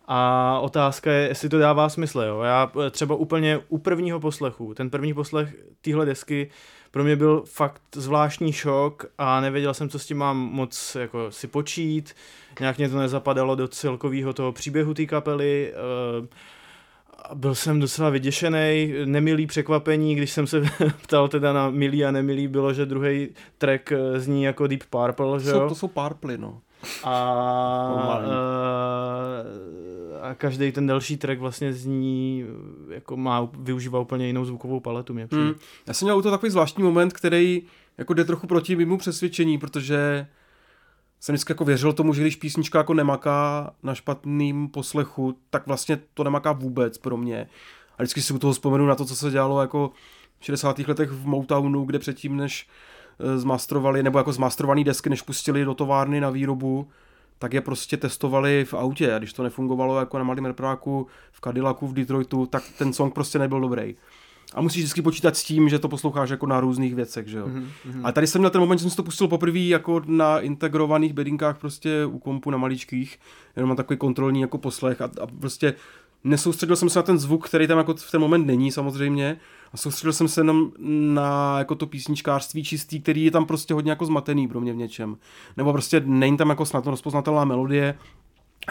[0.08, 2.42] a otázka je, jestli to dává smysl, jo.
[2.42, 6.50] Já eh, třeba úplně u prvního poslechu, ten první poslech téhle desky
[6.92, 11.32] pro mě byl fakt zvláštní šok a nevěděl jsem, co s tím mám moc jako
[11.32, 12.16] si počít,
[12.60, 16.59] nějak mě to nezapadalo do celkového toho příběhu té kapely, eh, a
[17.34, 20.62] byl jsem docela vyděšený, nemilý překvapení, když jsem se
[21.02, 25.40] ptal teda na milý a nemilý, bylo, že druhý track eh, zní jako Deep Purple,
[25.40, 25.70] že jo?
[25.70, 26.62] to jsou párply, no.
[27.04, 28.30] A, eh,
[30.22, 32.46] a každý ten další track vlastně zní,
[32.90, 35.44] jako má, využívá úplně jinou zvukovou paletu, mě přijde.
[35.44, 35.56] Hmm.
[35.88, 37.62] Já jsem měl u toho takový zvláštní moment, který
[37.98, 40.28] jako jde trochu proti mému přesvědčení, protože
[41.20, 46.00] jsem vždycky jako věřil tomu, že když písnička jako nemaká na špatným poslechu, tak vlastně
[46.14, 47.50] to nemaká vůbec pro mě.
[47.98, 49.92] A vždycky si u toho vzpomenu na to, co se dělalo jako
[50.40, 50.80] v 60.
[50.80, 52.68] letech v Motownu, kde předtím, než
[53.20, 56.88] eh, zmastrovali, nebo jako zmastrovaný desky, než pustili do továrny na výrobu,
[57.40, 61.42] tak je prostě testovali v autě a když to nefungovalo jako na malém repráku v
[61.42, 63.96] Cadillacu v Detroitu, tak ten song prostě nebyl dobrý.
[64.56, 67.48] A musíš vždycky počítat s tím, že to posloucháš jako na různých věcech, že jo.
[67.48, 68.02] Mhm, Mm-hmm.
[68.04, 71.14] A tady jsem měl ten moment, že jsem si to pustil poprvé jako na integrovaných
[71.14, 73.20] bedinkách prostě u kompu na maličkých,
[73.56, 75.74] jenom mám takový kontrolní jako poslech a, a prostě
[76.24, 79.38] nesoustředil jsem se na ten zvuk, který tam jako v ten moment není samozřejmě
[79.74, 80.72] a soustředil jsem se jenom
[81.14, 84.78] na jako to písničkářství čistý, který je tam prostě hodně jako zmatený pro mě v
[84.78, 85.18] něčem.
[85.58, 87.98] Nebo prostě není tam jako snad rozpoznatelná melodie,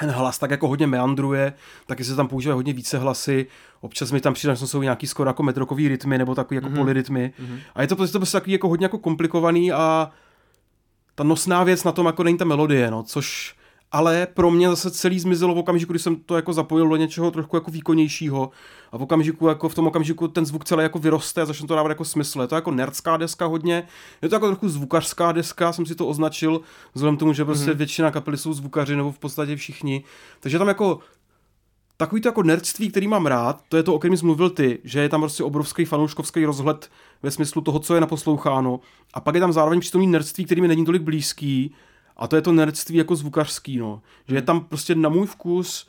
[0.01, 1.53] ten hlas tak jako hodně meandruje,
[1.86, 3.47] taky se tam používají hodně více hlasy,
[3.80, 6.76] občas mi tam přijde, že jsou nějaký skoro jako metrokový rytmy nebo takový jako mm-hmm.
[6.76, 7.32] polyrytmy.
[7.41, 7.59] Mm-hmm.
[7.74, 10.11] A je to prostě, to prostě takový jako hodně jako komplikovaný a
[11.14, 13.58] ta nosná věc na tom jako není ta melodie, no, což
[13.93, 17.30] ale pro mě zase celý zmizelo v okamžiku, kdy jsem to jako zapojil do něčeho
[17.30, 18.51] trochu jako výkonnějšího
[18.93, 21.74] a v okamžiku, jako v tom okamžiku ten zvuk celý jako vyroste a začne to
[21.74, 22.41] dávat jako smysl.
[22.41, 23.89] Je to jako nerdská deska hodně,
[24.22, 26.61] je to jako trochu zvukařská deska, jsem si to označil,
[26.95, 27.76] vzhledem k tomu, že prostě mm-hmm.
[27.76, 30.05] většina kapely jsou zvukaři nebo v podstatě všichni.
[30.41, 30.99] Takže tam jako
[31.97, 34.78] takový to jako nerdství, který mám rád, to je to, o kterém jsi mluvil ty,
[34.84, 36.91] že je tam prostě obrovský fanouškovský rozhled
[37.22, 38.80] ve smyslu toho, co je naposloucháno.
[39.14, 41.74] A pak je tam zároveň přítomný nerdství, který mi není tolik blízký,
[42.19, 44.03] a to je to nerdství jako zvukařský, no.
[44.29, 45.89] Že je tam prostě na můj vkus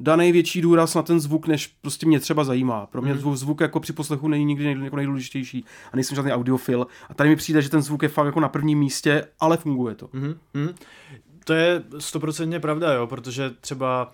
[0.00, 2.86] daný větší důraz na ten zvuk, než prostě mě třeba zajímá.
[2.86, 6.86] Pro mě zvuk, zvuk jako při poslechu není nikdy jako nejdůležitější a nejsem žádný audiofil.
[7.08, 9.94] A tady mi přijde, že ten zvuk je fakt jako na prvním místě, ale funguje
[9.94, 10.08] to.
[10.12, 10.74] Mhm, mhm.
[11.44, 14.12] To je stoprocentně pravda, jo, protože třeba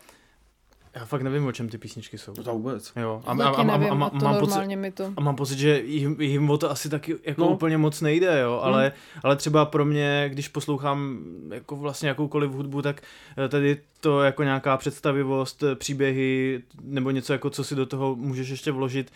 [0.99, 2.33] já fakt nevím, o čem ty písničky jsou.
[2.33, 2.93] To vůbec.
[2.97, 5.13] Jo, A, Taky nevím, a, a, to mám pocit, normálně mi to...
[5.17, 7.47] a mám pocit, že jim, jim o to asi taky jako No.
[7.47, 7.55] no.
[7.55, 8.93] úplně moc nejde, jo, ale,
[9.23, 11.19] ale třeba pro mě, když poslouchám
[11.55, 13.03] jako vlastně jakoukoliv hudbu, tak
[13.45, 18.17] eh, tady to jako nějaká představivost, eh, příběhy nebo něco jako, co si do toho
[18.17, 19.13] můžeš ještě vložit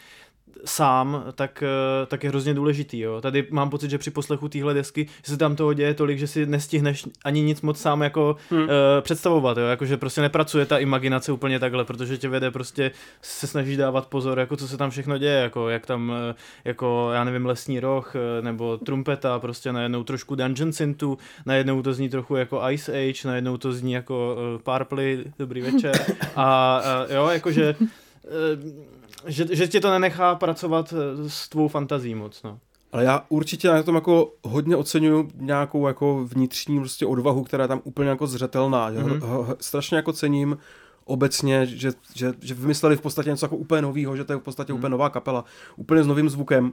[0.64, 3.00] sám, tak, eh, tak je hrozně důležitý.
[3.00, 3.20] Jo.
[3.20, 6.26] Tady mám pocit, že při poslechu téhle desky, že se tam toho děje tolik, že
[6.26, 8.62] si nestihneš ani nic moc sám jako Hmm.
[8.62, 8.68] uh,
[9.00, 9.56] představovat.
[9.58, 9.64] Jo.
[9.64, 12.90] Jako, že prostě nepracuje ta imaginace úplně takhle, protože tě vede prostě
[13.22, 16.34] se snažíš dávat pozor, jako co se tam všechno děje, jako jak tam, eh,
[16.64, 22.08] jako já nevím, lesní roh, nebo trumpeta, prostě najednou trošku Dungeon Syntu, najednou to zní
[22.08, 25.92] trochu jako Ice Age, najednou to zní jako uh, Purpley, dobrý večer.
[26.36, 28.92] A, a jo, jakože eh,
[29.26, 32.58] že, že tě to nenechá pracovat eh, s tvou fantazí moc, no.
[32.92, 37.68] Ale já určitě na tom jako hodně oceňuju nějakou jako vnitřní prostě odvahu, která je
[37.68, 38.90] tam úplně jako zřetelná.
[38.90, 39.42] Mm-hmm.
[39.42, 39.54] Mhm.
[39.60, 40.58] Strašně jako cením
[41.04, 44.42] obecně, že, že, že vymysleli v podstatě něco jako úplně novýho, že to je v
[44.42, 44.78] podstatě mm.
[44.78, 45.44] úplně nová kapela,
[45.76, 46.72] úplně s novým zvukem.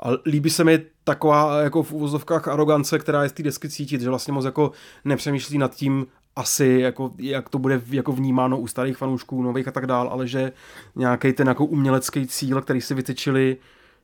[0.00, 4.00] A líbí se mi taková jako v uvozovkách arogance, která je z té desky cítit,
[4.00, 4.72] že vlastně moc jako
[5.04, 6.06] nepřemýšlí nad tím,
[6.36, 10.26] asi, jako, jak to bude jako vnímáno u starých fanoušků, nových a tak dál, ale
[10.28, 10.52] že
[10.96, 13.56] nějaký ten jako umělecký cíl, který si vytyčili,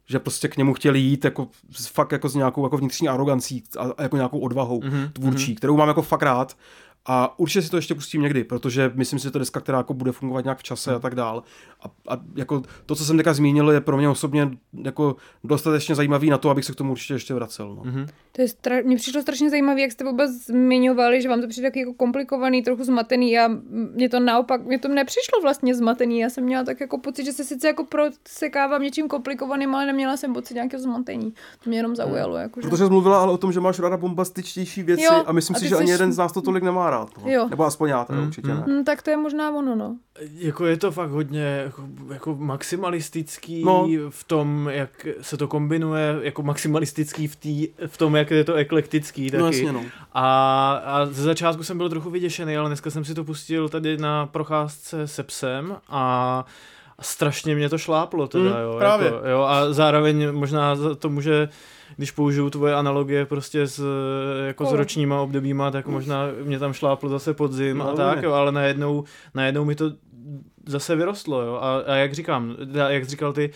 [0.07, 3.65] že prostě k němu chtěli jít jako, s- fakt jako s nějakou jako vnitřní arogancí
[3.79, 5.13] a, a jako nějakou odvahou Mhm, mm-hmm.
[5.13, 5.57] tvůrčí, mm-hmm.
[5.57, 6.57] kterou mám jako fakt rád.
[7.07, 9.95] A určitě si to ještě pustím někdy, protože myslím si, že to deska, která jako
[9.95, 11.43] bude fungovat nějak v čase a tak dál.
[11.83, 14.51] A, a jako to, co jsem teďka zmínil, je pro mě osobně
[14.85, 17.75] jako dostatečně zajímavý na to, abych se k tomu určitě ještě vracel.
[17.75, 17.83] No.
[17.85, 18.07] Mhm.
[18.33, 18.77] To je stra...
[18.85, 22.63] Mně přišlo strašně zajímavé, jak jste vůbec zmiňovali, že vám to přijde taky jako komplikovaný,
[22.63, 26.19] trochu zmatený a mě to naopak, mě to nepřišlo vlastně zmatený.
[26.19, 30.17] Já jsem měla tak jako pocit, že se sice jako prosekávám něčím komplikovaným, ale neměla
[30.17, 31.35] jsem pocit nějakého zmatení.
[31.65, 32.37] To mě jenom zaujalo.
[32.37, 32.69] Jako, že...
[32.69, 35.59] Protože jsi mluvila ale o tom, že máš ráda bombastičtější věci Jo, a myslím a
[35.59, 37.09] si, že ani jsi- jeden z nás to tolik nemá rád.
[37.25, 37.31] No.
[37.31, 37.49] Jo.
[37.51, 38.57] Nebo aspoň já teda Mm, určitě mm.
[38.57, 38.65] ne.
[38.69, 39.97] Hm, tak to je možná ono, no.
[40.35, 41.83] Jako je to fakt hodně jako,
[42.13, 43.87] jako maximalistický No.
[43.87, 44.11] no.
[44.11, 48.55] v tom, jak se to kombinuje, jako maximalistický v, tý, v tom, jak je to
[48.55, 49.41] eklektický taky.
[49.41, 49.85] No jasně no.
[50.13, 53.97] A, a ze začátku jsem byl trochu vyděšený, ale dneska jsem si to pustil tady
[53.97, 56.45] na procházce se psem a
[56.99, 59.07] a strašně mě to šláplo teda, Mm, jo, právě.
[59.07, 59.43] Jako, jo.
[59.43, 61.49] A zároveň možná to může
[61.97, 63.85] když použiju tvoje analogie prostě s,
[64.47, 68.33] jako s ročníma obdobíma, tak možná mě tam šláplo zase podzim No, a tak, jo,
[68.33, 69.93] ale najednou, najednou mi to
[70.67, 72.57] zase vyrostlo, jo, a, a jak říkám,
[72.89, 73.51] jak říkal ty,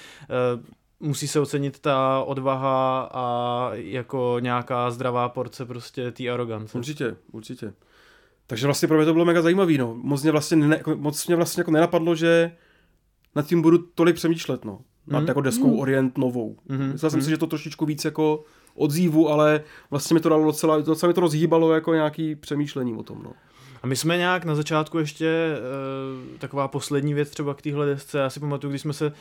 [0.55, 6.79] uh, musí se ocenit ta odvaha a jako nějaká zdravá porce prostě té arogance.
[6.79, 7.73] Určitě, určitě.
[8.47, 9.95] Takže vlastně pro mě to bylo mega zajímavý, no.
[9.95, 12.53] Moc mě vlastně, ne, jako- moc mě vlastně jako nenapadlo, že
[13.37, 14.79] nad tím budu tolik přemýšlet, no.
[15.07, 15.29] Nad Mhm.
[15.29, 16.57] jako deskou Orient novou.
[16.69, 17.25] Mhm, Myslel jsem mhm.
[17.25, 19.61] si, že to trošičku víc jako odzívu, ale
[19.91, 23.33] vlastně mi to dalo docela, docela mi to rozhýbalo jako nějaký přemýšlení o tom, no.
[23.87, 25.57] A my jsme nějak na začátku ještě
[26.33, 29.13] uh, taková poslední věc třeba k téhle desce, já si pamatuju, když jsme se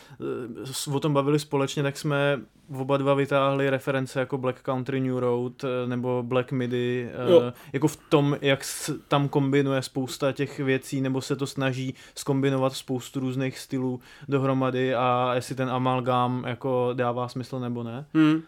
[0.87, 2.39] uh, o tom bavili společně, tak jsme
[2.75, 7.37] oba dva vytáhli reference jako Black Country New Road uh, nebo Black Midi, Jo.
[7.37, 7.43] uh,
[7.73, 12.73] jako v tom, jak s, tam kombinuje spousta těch věcí, nebo se to snaží skombinovat
[12.73, 18.05] spoustu různých stylů dohromady a jestli ten amalgám jako dává smysl nebo ne.
[18.13, 18.41] Hmm.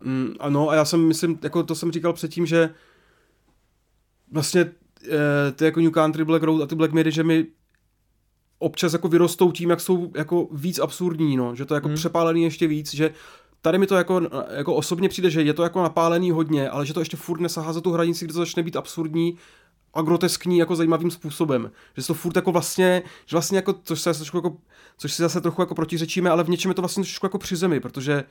[0.00, 2.70] Mm, ano, a já jsem, myslím, jako to jsem říkal předtím, že
[4.32, 4.70] vlastně
[5.54, 7.46] ty jako New Country, Black Road a ty Black Midi, že mi
[8.58, 11.92] občas jako vyrostou tím, jak jsou jako víc absurdní, no, že to je jako Hmm.
[11.92, 11.98] hmm.
[11.98, 13.10] přepálený ještě víc, že
[13.60, 16.94] tady mi to jako, jako osobně přijde, že je to jako napálený hodně, ale že
[16.94, 19.36] to ještě furt nesahá za tu hranici, kde to začne být absurdní
[19.94, 21.70] a groteskní jako zajímavým způsobem.
[21.96, 24.56] Že se to furt jako vlastně, že vlastně jako, což se trošku jako,
[24.98, 27.56] což si zase trochu jako protiřečíme, ale v něčem je to vlastně trošku jako při
[27.56, 28.24] zemi, protože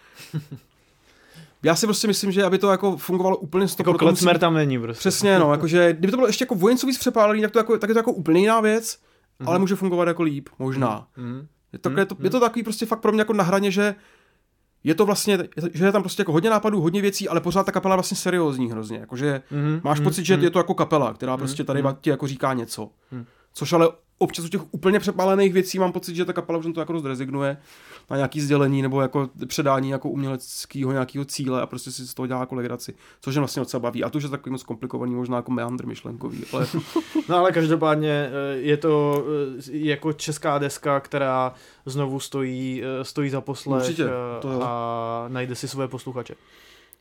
[1.66, 4.80] já si prostě myslím, že aby to jako fungovalo úplně 100%, Jako klecmer tam není
[4.80, 5.00] prostě.
[5.00, 7.90] Přesně, no, jakože kdyby to bylo ještě jako vojencu víc přepálený, tak, to jako, tak
[7.90, 9.50] je to jako úplně jiná věc, mm-hmm.
[9.50, 11.08] ale může fungovat jako líp, možná.
[11.18, 11.48] Mhm.
[11.74, 13.96] Je to, je, to, je to takový prostě fakt pro mě jako na hraně, že
[14.84, 15.38] je to vlastně,
[15.74, 18.72] že je tam prostě jako hodně nápadů, hodně věcí, ale pořád ta kapela vlastně seriózní
[18.72, 20.44] hrozně, jakože Mhm, máš mhm, pocit, že mhm.
[20.44, 21.96] je to jako kapela, která prostě tady mhm.
[22.02, 22.90] ti jako říká něco.
[23.12, 23.26] Mhm.
[23.54, 26.74] Což ale občas u těch úplně přepálených věcí mám pocit, že ta kapela už na
[26.74, 27.58] to jako dost rezignuje
[28.10, 32.28] na nějaký sdělení nebo jako předání jako uměleckého nějakého cíle a prostě si z toho
[32.28, 34.04] dělá jako legraci, což mě vlastně docela baví.
[34.04, 36.68] A to už je takový moc komplikovaný, možná jako meandr myšlenkový, ale
[37.30, 39.24] No ale každopádně eh, je to
[39.58, 41.54] eh, jako česká deska, která
[41.86, 44.04] znovu stojí, eh, stojí za poslech Určitě,
[44.42, 44.62] to jo.
[44.64, 46.36] a najde si svoje posluchače.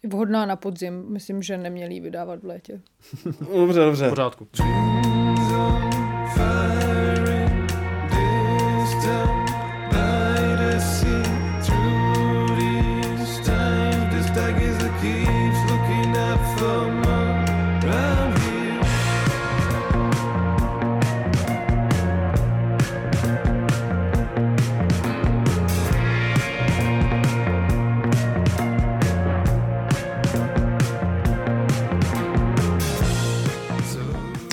[0.09, 2.81] Vhodná na podzim, myslím, že neměli vydávat v létě.
[3.55, 4.07] dobře, dobře.
[4.07, 4.49] V pořádku.
[6.37, 7.24] fire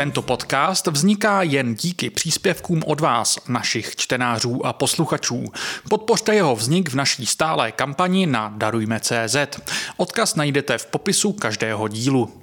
[0.02, 5.46] Tento podcast vzniká jen díky příspěvkům od vás, našich čtenářů a posluchačů.
[5.90, 9.36] Podpořte jeho vznik v naší stálé kampani na Darujme.cz.
[9.98, 12.34] Odkaz najdete v popisu každého dílu.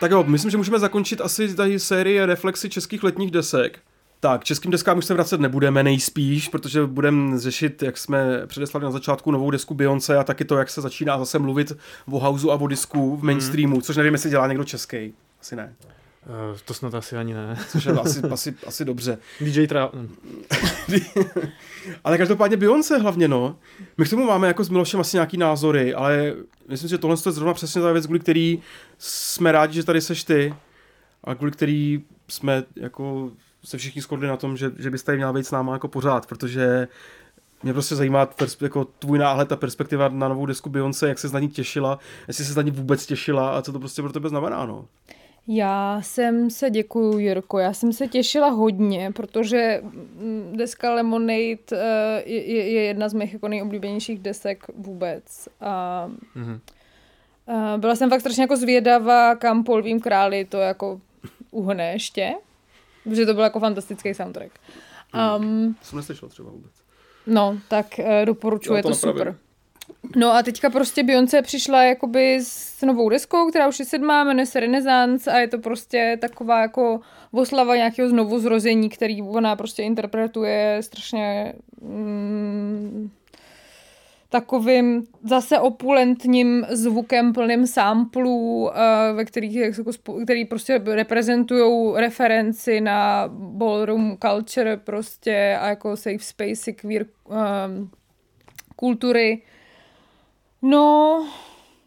[0.00, 3.80] Tak jo, myslím, že můžeme zakončit asi tady sérii reflexy českých letních desek.
[4.24, 8.90] Tak, českým deskám už se vracet nebudeme nejspíš, protože budeme řešit, jak jsme předeslali na
[8.90, 11.72] začátku, novou desku Beyoncé a taky to, jak se začíná zase mluvit
[12.10, 15.14] o houseu a o disku v mainstreamu, což nevím, jestli dělá někdo český.
[15.40, 15.74] Asi ne.
[15.82, 17.58] Eh, To snad asi ani ne.
[17.68, 19.18] Což je asi, asi, asi dobře.
[19.40, 19.90] DJ Tra...
[22.04, 23.56] Ale každopádně Beyoncé hlavně, no.
[23.98, 26.34] My k tomu máme jako s Milošem asi nějaký názory, ale
[26.68, 28.62] myslím si, že tohle je zrovna přesně ta věc, kvůli který
[28.98, 30.54] jsme rádi, že tady seš ty
[31.24, 33.30] a kvůli který jsme jako
[33.64, 36.26] se všichni shodli na tom, že, že bys tady měla být s náma jako pořád,
[36.26, 36.88] protože
[37.62, 41.28] mě prostě zajímá pers- jako tvůj náhled a perspektiva na novou desku Beyoncé, jak se
[41.28, 41.98] na ní těšila,
[42.28, 44.86] jestli se na ní vůbec těšila a co to prostě pro tebe znamená, no.
[45.48, 52.22] Já jsem se, děkuju Jirko, já jsem se těšila hodně, protože mm, deska Lemonade eh,
[52.26, 55.48] je, je je jedna z mých jako nejoblíbenějších desek vůbec.
[55.60, 56.60] A Mhm.
[57.48, 61.00] eh, byla jsem fakt strašně jako zvědavá, kam Polvím králi to jako
[61.50, 62.34] uhne ještě,
[63.04, 64.52] protože to byl jako fantastický soundtrack.
[65.38, 66.72] Um, To jsem neslyšel třeba vůbec.
[67.26, 69.36] No, tak uh, doporučuji, je to to super.
[70.16, 74.46] No a teďka prostě Beyoncé přišla jakoby s novou deskou, která už je sedmá, jmenuje
[74.46, 77.00] se Renaissance a je to prostě taková jako
[77.32, 83.10] oslava nějakého znovu zrození, který ona prostě interpretuje strašně mm,
[84.34, 88.70] takovým zase opulentním zvukem plným samplů, uh,
[89.14, 89.90] ve kterých jako,
[90.24, 97.90] který prostě reprezentují referenci na ballroom culture prostě a jako safe space queer um,
[98.76, 99.42] kultury.
[100.62, 101.26] No,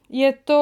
[0.09, 0.61] je to...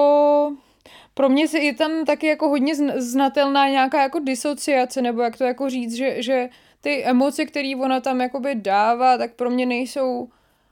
[1.13, 5.43] pro mě je tam taky jako hodně zn- znatelná nějaká jako disociace, nebo jak to
[5.43, 6.49] jako říct, že, že
[6.81, 10.29] ty emoce, které ona tam jakoby dává, tak pro mě nejsou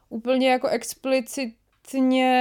[0.10, 2.32] úplně jako explicitně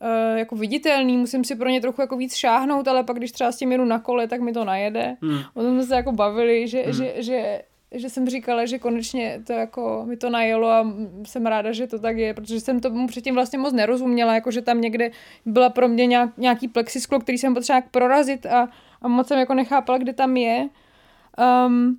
[0.00, 3.52] uh, jako viditelný, musím si pro ně trochu jako víc šáhnout, ale pak když třeba
[3.52, 5.16] s tím jedu na kole, tak mi to najede.
[5.22, 5.38] Hmm.
[5.54, 6.92] O tom jsme se jako bavili, že, hmm.
[6.92, 7.62] že, že,
[7.92, 10.92] že jsem říkala, že konečně to jako mi to najelo a
[11.26, 14.62] jsem ráda, že to tak je, protože jsem tomu předtím vlastně moc nerozuměla, jako že
[14.62, 15.10] tam někde
[15.46, 18.68] byla pro mě nějak, nějaký plexisklo, který jsem potřeba prorazit a,
[19.02, 20.68] a moc jsem jako nechápala, kde tam je.
[21.66, 21.98] Um,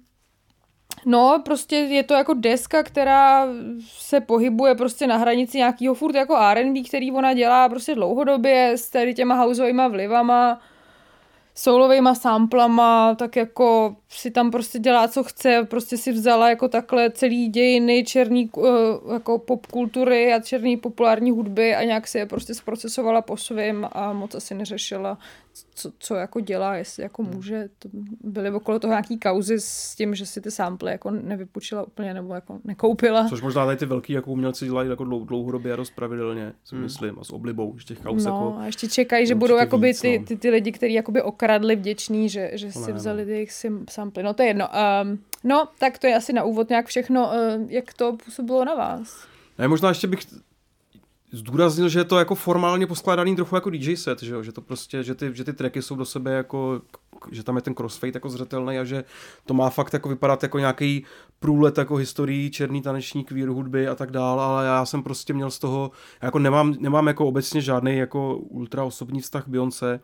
[1.06, 3.48] No, prostě je to jako deska, která
[3.88, 8.90] se pohybuje prostě na hranici nějakého furt jako R&B, který ona dělá prostě dlouhodobě s
[8.90, 10.62] tady těma houseovýma vlivama,
[11.56, 17.12] soulovejma samplama, tak jako si tam prostě dělá, co chce, prostě si vzala jako takhle
[17.12, 18.68] celý dějiny černý uh,
[19.14, 24.14] jako popkultury a černý populární hudby a nějak si je prostě zprocesovala po svým a
[24.14, 25.18] moc asi neřešila,
[25.76, 27.70] co, co jako dělá, jestli jako může.
[27.80, 27.90] To
[28.24, 32.34] byly okolo toho nějaký kauzy s tím, že si ty sample jako nevypučila úplně nebo
[32.34, 33.30] jako nekoupila.
[33.30, 36.76] Což možná tady ty velký jako umělci dělají jako dlou, dlouhodobě a dost pravidelně, si
[36.76, 36.84] Hmm.
[36.84, 38.56] myslím, a s oblibou, že těch kaus No jako...
[38.60, 40.26] a ještě čekají, že budou jakoby víc, ty, no.
[40.26, 43.52] ty, ty lidi, kteří jakoby okradli vděční, že, že si ne, vzali ty jejich
[43.90, 44.24] samply.
[44.24, 44.68] No to je jedno.
[45.04, 47.32] Um, no, tak to je asi na úvod nějak všechno.
[47.58, 49.28] Uh, jak to působilo na vás?
[49.58, 50.20] Ne, možná ještě bych
[51.32, 54.44] zdůraznil, že je to jako formálně poskládaný trochu jako DJ set, že, jo?
[54.44, 56.82] že to prostě, že ty, že ty tracky jsou do sebe jako,
[57.32, 59.04] že tam je ten crossfade jako zřetelný a že
[59.46, 61.06] to má fakt jako vypadat jako nějaký
[61.40, 65.52] průlet jako historií černý taneční queer hudby a tak dále, ale já jsem prostě měl
[65.52, 70.00] z toho, jako nemám, nemám jako obecně žádný jako ultra osobní vztah Beyoncé,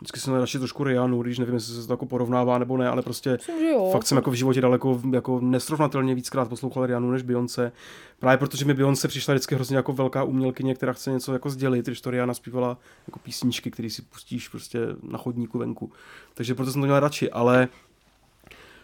[0.00, 3.02] vždycky jsem radši trošku Rihannu, když nevím, jestli se to jako porovnává nebo ne, ale
[3.02, 3.88] prostě Myslím, jo.
[3.92, 7.72] Fakt jsem jako v životě daleko jako nesrovnatelně víckrát poslouchal Rihannu než Beyoncé.
[8.18, 11.86] Právě protože mi Beyoncé přišla vždycky hrozně jako velká umělkyně, která chce něco jako sdělit,
[11.86, 15.92] když to Rihanna zpívala jako písničky, které si pustíš prostě na chodníku venku.
[16.34, 17.68] Takže proto jsem to měl radši, ale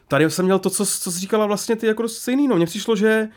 [0.08, 2.56] tady jsem měl to, co, co jsi říkala vlastně ty jako dost stejný, no.
[2.56, 3.28] Mně přišlo, že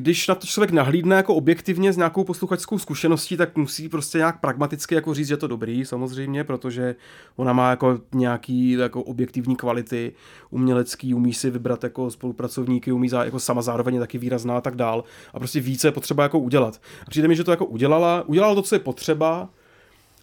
[0.00, 4.40] když na to člověk nahlídne jako objektivně s nějakou posluchačskou zkušeností, tak musí prostě nějak
[4.40, 6.94] pragmaticky jako říct, že to dobrý, samozřejmě, protože
[7.36, 10.12] ona má jako nějaký jako objektivní kvality
[10.50, 14.76] umělecký, umí si vybrat jako spolupracovníky, umí zá, jako sama zároveň taky výrazná a tak
[14.76, 15.04] dál.
[15.34, 16.80] A prostě více je potřeba jako udělat.
[17.06, 19.48] A přijde mi, že to jako udělala, udělala to, co je potřeba,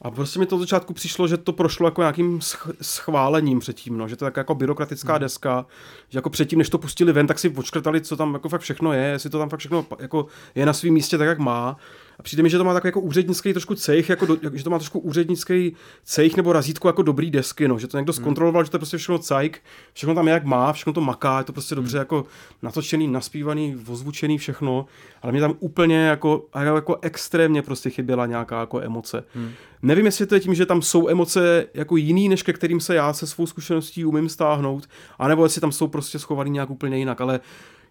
[0.01, 3.97] a prostě mi to od začátku přišlo, že to prošlo jako nějakým sch- schválením předtím,
[3.97, 5.21] no, že to je tak jako byrokratická hmm.
[5.21, 5.65] deska,
[6.09, 8.93] že jako předtím, než to pustili ven, tak si počkrtali, co tam jako fakt všechno
[8.93, 10.25] je, jestli to tam fakt všechno jako
[10.55, 11.77] je na svém místě tak, jak má.
[12.19, 14.69] A přijde mi, že to má takový jako úřednický trošku cejch, jako do, že to
[14.69, 18.71] má trošku úřednický cejch nebo razítko jako dobrý desky, no, že to někdo zkontroloval, že
[18.71, 19.61] to je prostě všechno cajk,
[19.93, 22.25] všechno tam je jak má, všechno to maká, je to prostě dobře jako
[22.61, 24.85] natočený, naspívaný, ozvučený všechno,
[25.21, 26.45] ale mě tam úplně jako,
[26.75, 29.23] jako extrémně prostě chyběla nějaká jako emoce.
[29.35, 29.51] Hmm.
[29.81, 32.95] Nevím, jestli to je tím, že tam jsou emoce jako jiný, než ke kterým se
[32.95, 34.87] já se svou zkušeností umím stáhnout,
[35.19, 37.39] anebo jestli tam jsou prostě schovaný nějak úplně jinak, ale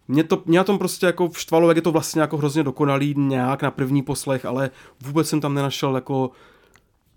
[0.09, 3.15] mě, to, mě na tom prostě jako štvalo, jak je to vlastně jako hrozně dokonalý
[3.17, 6.31] nějak na první poslech, ale vůbec jsem tam nenašel jako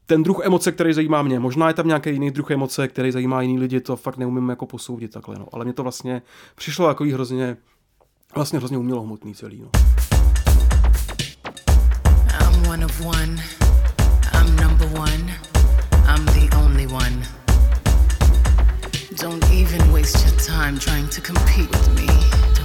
[0.05, 1.39] ten druh emoce, který zajímá mě.
[1.39, 4.65] Možná je tam nějaký jiný druh emoce, který zajímá jiný lidi, to fakt neumím jako
[4.65, 5.47] posoudit takhle, no.
[5.51, 6.21] Ale mě to vlastně
[6.55, 7.57] přišlo jako hrozně,
[8.35, 9.69] vlastně hrozně umělohmotný celý, no.
[12.39, 13.43] I'm one of one.
[14.33, 15.33] I'm number one.
[16.07, 17.23] I'm the only one.
[19.21, 22.56] Don't even waste your time trying to compete with me.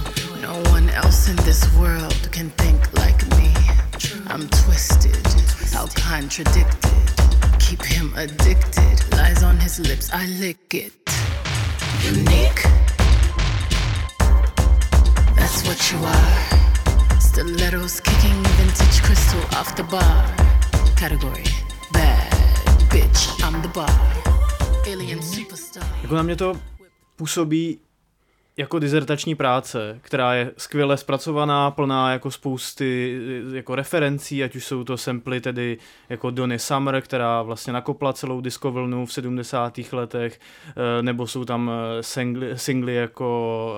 [0.43, 3.53] No one else in this world can think like me.
[4.27, 5.25] I'm twisted,
[5.71, 7.05] how contradicted.
[7.59, 8.95] Keep him addicted.
[9.13, 10.91] Lies on his lips, I lick it.
[12.03, 12.61] Unique.
[15.37, 17.19] That's what you are.
[17.21, 20.27] Stilettos kicking vintage crystal off the bar.
[20.97, 21.47] Category
[21.93, 22.33] bad
[22.91, 23.21] bitch.
[23.45, 23.95] I'm the bar.
[24.87, 25.87] Alien superstar.
[26.01, 26.59] Jako na mě to
[27.15, 27.79] působí
[28.57, 33.19] jako dizertační práce, která je skvěle zpracovaná, plná jako spousty
[33.53, 35.77] eh, jako referencí, ať už jsou to samply tedy
[36.09, 39.79] jako Donny Summer, která vlastně nakopla celou disco vlnu v 70.
[39.91, 40.39] letech,
[40.69, 43.75] eh, nebo jsou tam eh, singly, singly jako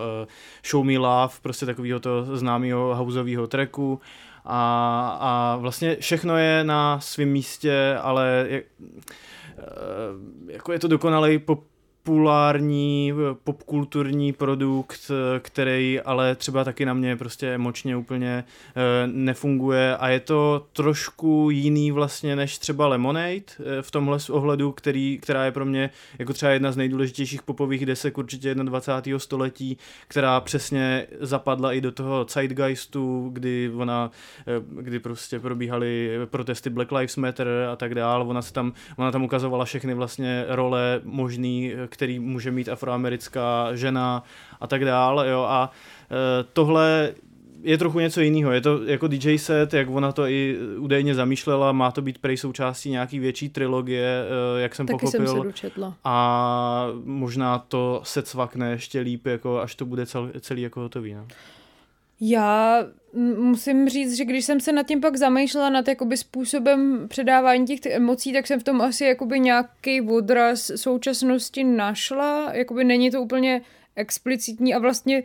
[0.65, 4.01] Show Me Love, prostě takového to známého houseového tracku
[4.45, 8.63] a, a vlastně všechno je na svém místě, ale je,
[10.47, 11.63] jako je to dokonalý pop
[12.05, 18.43] populární, eh, popkulturní produkt, eh, který ale třeba taky na mě prostě emočně úplně
[18.75, 23.43] eh, nefunguje a je to trošku jiný vlastně než třeba Lemonade
[23.81, 25.89] v tomhle ohledu, který, která je pro mě
[26.19, 29.19] jako třeba jedna z nejdůležitějších popových desek určitě 21.
[29.19, 29.77] století,
[30.07, 34.11] která přesně zapadla i do toho zeitgeistu, kdy ona,
[34.69, 39.23] kdy prostě probíhaly protesty Black Lives Matter a tak dál, ona se tam, ona tam
[39.23, 44.23] ukazovala všechny vlastně role možný, který může mít afroamerická žena
[44.61, 45.71] a tak dál, jo, a
[46.11, 47.13] eh, tohle
[47.63, 48.51] je trochu něco jiného.
[48.51, 52.37] Je to jako DJ set, jak ona to i údajně zamýšlela, má to být prej
[52.37, 54.25] součástí nějaký větší trilogie,
[54.57, 55.27] eh, jak jsem Taky pochopil.
[55.27, 55.93] jsem se dočetla.
[56.03, 61.13] A možná to se cvakne ještě líp, jako až to bude cel, celý jako hotový.
[61.13, 61.27] No.
[62.19, 62.79] Já
[63.37, 67.85] musím říct, že když jsem se nad tím pak zamýšlela nad jakoby způsobem předávání těch
[67.85, 72.53] emocí, tak jsem v tom asi jakoby nějaký odraz současnosti našla.
[72.53, 73.61] Jakoby není to úplně
[73.95, 75.23] explicitní a vlastně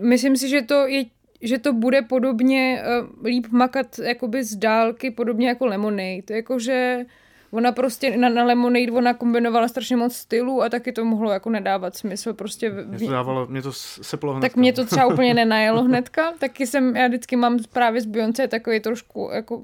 [0.00, 1.04] myslím si, že to je
[1.44, 6.22] že to bude podobně uh, líp makat jakoby z dálky, podobně jako Lemonade.
[6.30, 7.06] Jakože
[7.54, 11.50] ona prostě na, na Lemonade ona kombinovala strašně moc stylů a taky to mohlo jako
[11.50, 12.32] nedávat smysl.
[12.34, 14.40] Prostě v, Mě to dávalo, mě to s- seplo hned.
[14.48, 18.48] tak mě to třeba úplně nenajelo hnedka, taky jsem, já vždycky mám právě z Beyoncé
[18.48, 19.62] takový trošku, jako,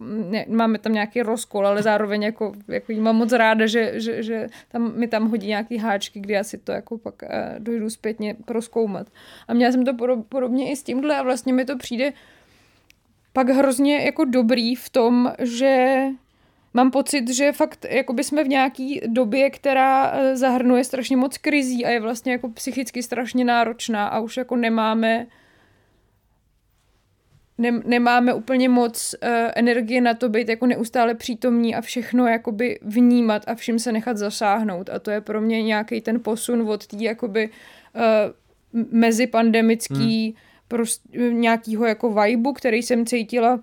[0.00, 4.22] ne, máme tam nějaký rozkol, ale zároveň jako, jako jí mám moc ráda, že, že,
[4.22, 7.90] že tam, mi tam hodí nějaký háčky, kdy já si to jako pak uh, dojdu
[7.90, 9.06] zpětně proskoumat.
[9.48, 12.12] A měla jsem to podob, podobně i s tímhle a vlastně mi to přijde
[13.32, 16.02] pak hrozně jako dobrý v tom, že
[16.78, 21.86] mám pocit, že fakt jakoby jsme v nějaký době, která eh, zahrnuje strašně moc krizí
[21.86, 25.26] a je vlastně jako psychicky strašně náročná a už jako nemáme
[27.58, 32.78] ne, nemáme úplně moc uh, energie na to být jako neustále přítomní a všechno jakoby
[32.82, 36.86] vnímat a vším se nechat zasáhnout a to je pro mě nějaký ten posun od
[36.86, 40.34] té jakoby uh, mezipandemický hmm.
[40.68, 41.02] prost,
[41.32, 43.60] nějakýho jako vibu, který jsem cítila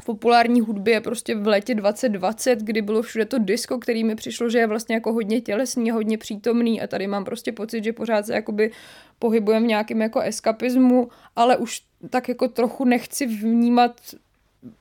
[0.00, 4.50] v populární hudbě prostě v létě 2020, kdy bylo všude to disco, který mi přišlo,
[4.50, 8.26] že je vlastně jako hodně tělesný hodně přítomný a tady mám prostě pocit, že pořád
[8.26, 8.70] se jakoby
[9.18, 14.00] pohybujeme v nějakém jako eskapismu, ale už tak jako trochu nechci vnímat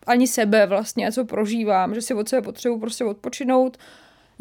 [0.08, 3.78] ani sebe vlastně, co prožívám, že si od sebe potřebuji prostě odpočinout.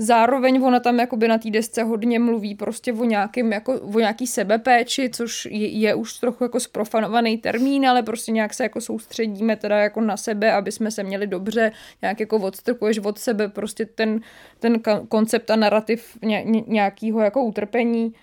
[0.02, 4.26] Zároveň ona tam jakoby na té desce hodně mluví prostě o, nějakým, jako, o nějaký
[4.26, 9.56] sebepéči, což je, je už trochu jako sprofanovaný termín, ale prostě nějak se jako soustředíme
[9.56, 11.72] teda jako na sebe, aby jsme se měli dobře,
[12.02, 14.20] nějak jako odstrkuješ od sebe prostě ten,
[14.58, 18.14] ten koncept a narrativ ně, ně, nějakého jako utrpení.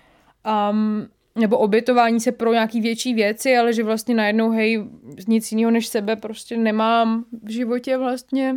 [0.70, 4.84] Um, nebo obětování se pro nějaký větší věci, ale že vlastně najednou, hej,
[5.28, 8.54] nic jiného než sebe prostě nemám v životě vlastně.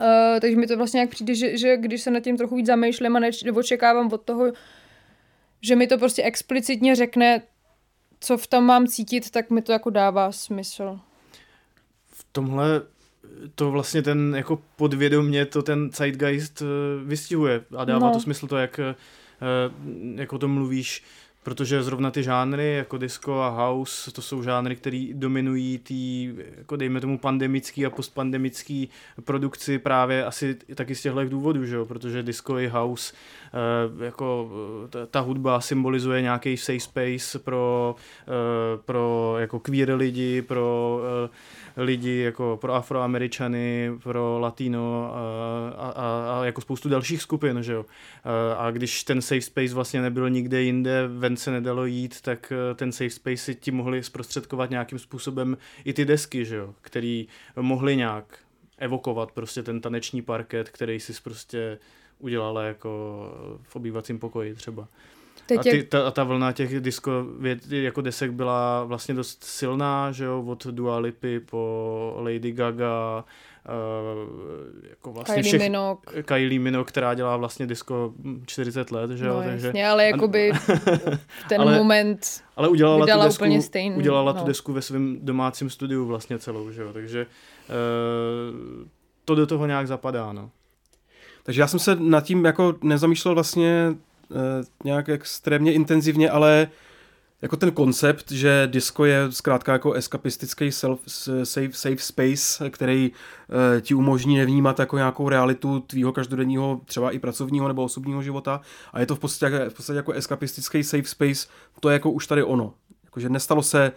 [0.00, 2.66] Uh, takže mi to vlastně jak přijde, že, že když se nad tím trochu víc
[2.66, 4.52] zamýšlím a neč, očekávám od toho,
[5.60, 7.42] že mi to prostě explicitně řekne,
[8.20, 11.00] co v tom mám cítit, tak mi to jako dává smysl.
[12.12, 12.82] v tomhle
[13.54, 16.64] to vlastně ten jako podvědomě to ten zeitgeist eh,
[17.04, 18.12] vystihuje a dává No.
[18.12, 18.94] to smysl to, jak eh,
[20.14, 21.02] jako to mluvíš,
[21.44, 26.76] protože zrovna ty žánry jako disco a house, to jsou žánry, které dominují tý, jako
[26.76, 28.88] dejme tomu pandemický a postpandemický
[29.24, 31.86] produkci právě asi taky z těchto důvodů, že jo?
[31.86, 33.14] protože disco i house
[34.04, 34.50] jako
[35.02, 41.82] eh, ta, hudba symbolizuje nějaký safe space pro, eh, pro jako queer lidi, pro eh,
[41.82, 47.86] lidi jako pro afroameričany, pro latino a, a, a, jako spoustu dalších skupin, že jo.
[48.58, 52.74] A- když ten safe space vlastně nebyl nikde jinde, ven se nedalo jít, tak eh,
[52.74, 57.28] ten safe space si ti mohli zprostředkovat nějakým způsobem i ty desky, že jo, který
[57.60, 58.38] mohli nějak
[58.78, 61.78] evokovat prostě ten taneční parket, který si prostě
[62.18, 62.88] udělala jako
[63.62, 64.88] v obývacím pokoji třeba.
[65.46, 69.14] Teď a, ty, jak, ta, a ta vlna těch disco věd, jako desek byla vlastně
[69.14, 73.24] dost silná, že jo, od Dua Lipy po Lady Gaga,
[73.68, 76.22] uh, jako vlastně Kylie všech, Minogue.
[76.22, 78.12] Kylie Minogue, která dělá vlastně disco
[78.46, 80.52] 40 let, že jo, No, takže, jasně, ale jakoby
[81.48, 84.40] ten Ale- moment ale udělala tu desku, úplně stejný, udělala no.
[84.40, 87.26] tu desku ve svém domácím studiu vlastně celou, že jo, takže
[87.68, 88.86] uh,
[89.24, 90.50] to do toho nějak zapadá, no.
[91.44, 93.96] Takže já jsem se nad tím jako nezamýšlel vlastně
[94.28, 94.36] uh,
[94.84, 96.68] nějak extrémně intenzivně, ale
[97.42, 101.00] jako ten koncept, že disco je zkrátka jako eskapistický self,
[101.44, 107.18] safe, safe space, který uh, ti umožní nevnímat jako nějakou realitu tvýho každodenního, třeba i
[107.18, 108.60] pracovního nebo osobního života
[108.92, 111.48] a je to v podstatě, v podstatě jako eskapistický safe space,
[111.80, 112.74] to je jako už tady ono.
[113.04, 113.92] Jakože nestalo se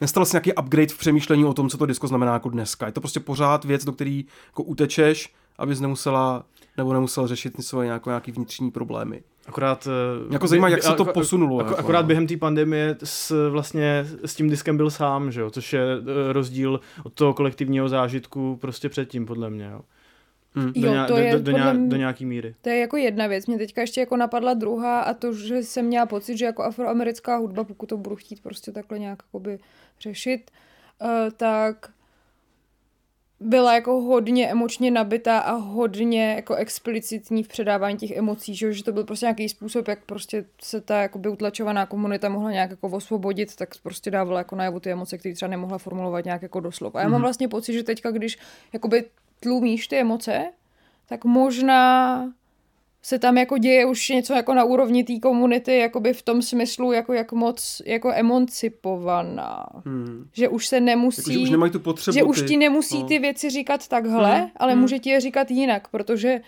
[0.00, 2.86] Nestalo se nějaký upgrade v přemýšlení o tom, co to disco znamená jako dneska.
[2.86, 6.44] Je to prostě pořád věc, do který jako utečeš, abys nemusela
[6.76, 9.22] nebo nemusel řešit svoje nějaké, nějaký vnitřní problémy.
[9.46, 9.88] Akorát...
[10.30, 12.06] eh, Jako zajímá, jak se to posunulo, Ako, jako, akorát no.
[12.06, 15.50] během té pandemie s, vlastně s tím diskem byl sám, že jo?
[15.50, 19.64] což je eh, rozdíl od toho kolektivního zážitku prostě předtím, podle mě.
[19.64, 19.80] Jo?
[20.54, 20.72] Hmm.
[20.72, 22.54] Do, Jo, nějak- to do, je do, do, nějak, mě- do nějaký míry.
[22.62, 23.46] To je jako jedna věc.
[23.46, 27.36] Mě teďka ještě jako napadla druhá a to, že jsem měla pocit, že jako afroamerická
[27.36, 29.58] hudba, pokud to budu chtít prostě takhle nějak jakoby
[30.00, 30.50] řešit,
[31.02, 31.90] uh, tak
[33.42, 38.84] byla jako hodně emočně nabitá a hodně jako explicitní v předávání těch emocí, že, že
[38.84, 42.88] to byl prostě nějaký způsob, jak prostě se ta jakoby utlačovaná komunita mohla nějak jako
[42.88, 46.94] osvobodit, tak prostě dávala jako najevo ty emoce, které třeba nemohla formulovat nějak jako doslov.
[46.94, 48.38] A já mám vlastně pocit, že teďka, když
[48.72, 49.04] jakoby
[49.40, 50.44] tlumíš ty emoce,
[51.06, 52.24] tak možná
[53.04, 56.92] se tam jako děje už něco jako na úrovni té komunity, jakoby v tom smyslu,
[56.92, 59.66] jako jak moc jako emancipovaná.
[59.86, 60.28] Hmm.
[60.32, 61.20] Že už se nemusí...
[61.20, 62.14] Jako, že už nemají tu potřebu.
[62.14, 63.06] že už ty- ti nemusí no.
[63.06, 64.80] ty věci říkat takhle, Mhm, ale mhm.
[64.80, 66.40] může ti je říkat jinak, protože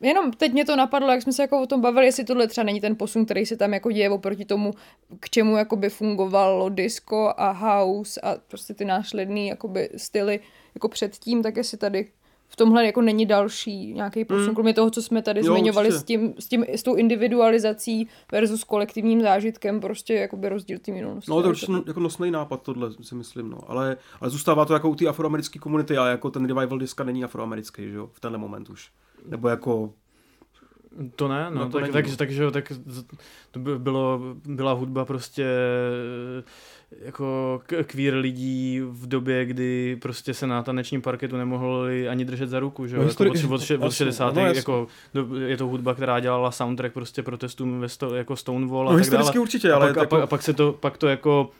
[0.00, 2.64] Jenom teď mě to napadlo, jak jsme se jako o tom bavili, jestli tohle třeba
[2.64, 4.72] není ten posun, který se tam jako děje oproti tomu,
[5.20, 10.40] k čemu jakoby fungovalo disco a house a prostě ty následný jakoby styly
[10.74, 12.06] jako předtím, tak jestli tady
[12.48, 14.54] v tomhle jako není další nějaký posun, Mm.
[14.54, 16.00] kromě toho, co jsme tady Jo, zmiňovali určitě.
[16.00, 21.30] s, tím, s, tím, s tou individualizací versus kolektivním zážitkem, prostě jakoby rozdíl té minulosti.
[21.30, 23.58] No, to je určitě jako nosný nápad tohle, si myslím, no.
[23.66, 27.24] Ale, ale zůstává to jako u té afroamerické komunity, ale jako ten revival diska není
[27.24, 28.90] afroamerický, že jo, v tenhle moment už.
[29.28, 29.92] Nebo jako,
[31.16, 32.72] To ne, no, No to tak, tak, takže jo, tak
[33.50, 35.44] to by bylo, byla hudba prostě
[36.38, 36.42] eh,
[37.04, 42.48] jako k- queer lidí v době, kdy prostě se na tanečním parketu nemohli ani držet
[42.48, 44.34] za ruku, že jo, No, jako od, od, od jasně, 60.
[44.34, 48.88] no, jako, do- je to hudba, která dělala soundtrack prostě protestům ve sto, jako Stonewall
[48.88, 49.16] a no tak dále.
[49.18, 51.50] historicky určitě, A ale pak, a, jako, pak, a pak se to, pak to jako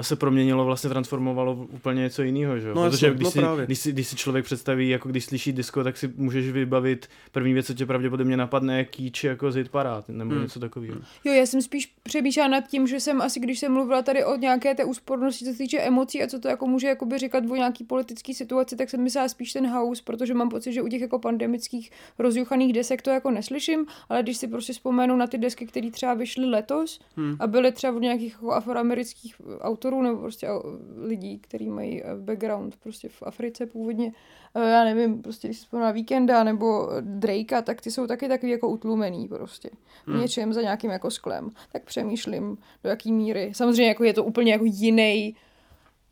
[0.00, 2.74] se proměnilo, vlastně transformovalo v úplně něco jiného, že jo?
[2.74, 3.66] No Protože jasně, když, no si, právě.
[3.66, 7.52] když, si, když si člověk představí, jako když slyší disco, tak si můžeš vybavit první
[7.54, 10.42] věc, co tě pravděpodobně napadne, je kýč jako z hitparád, nebo Hmm.
[10.42, 10.96] něco takového.
[11.24, 14.36] Jo, já jsem spíš přemýšlela nad tím, že jsem asi, když jsem mluvila tady o
[14.36, 17.56] nějaké té úspornosti, co se týče emocí a co to jako může jakoby říkat o
[17.56, 21.00] nějaký politický situaci, tak jsem myslela spíš ten house, protože mám pocit, že u těch
[21.00, 25.66] jako pandemických rozjuchaných desek to jako neslyším, ale když si prostě vzpomenu na ty desky,
[25.66, 27.36] které třeba vyšly letos Hmm.
[27.40, 30.48] a byly třeba od nějakých jako afroamerických autorů nebo prostě
[30.96, 34.12] lidí, kteří mají eh, background prostě v Africe původně,
[34.54, 38.52] eh, já nevím, prostě když vzpomenu na Weekenda nebo Drakea, tak ty jsou taky takový
[38.52, 39.70] jako utlumený prostě
[40.06, 40.20] Hmm.
[40.20, 43.50] něčem za nějakým jako sklem, tak přemýšlím, do jaký míry.
[43.54, 45.36] Samozřejmě jako je to úplně jako jiný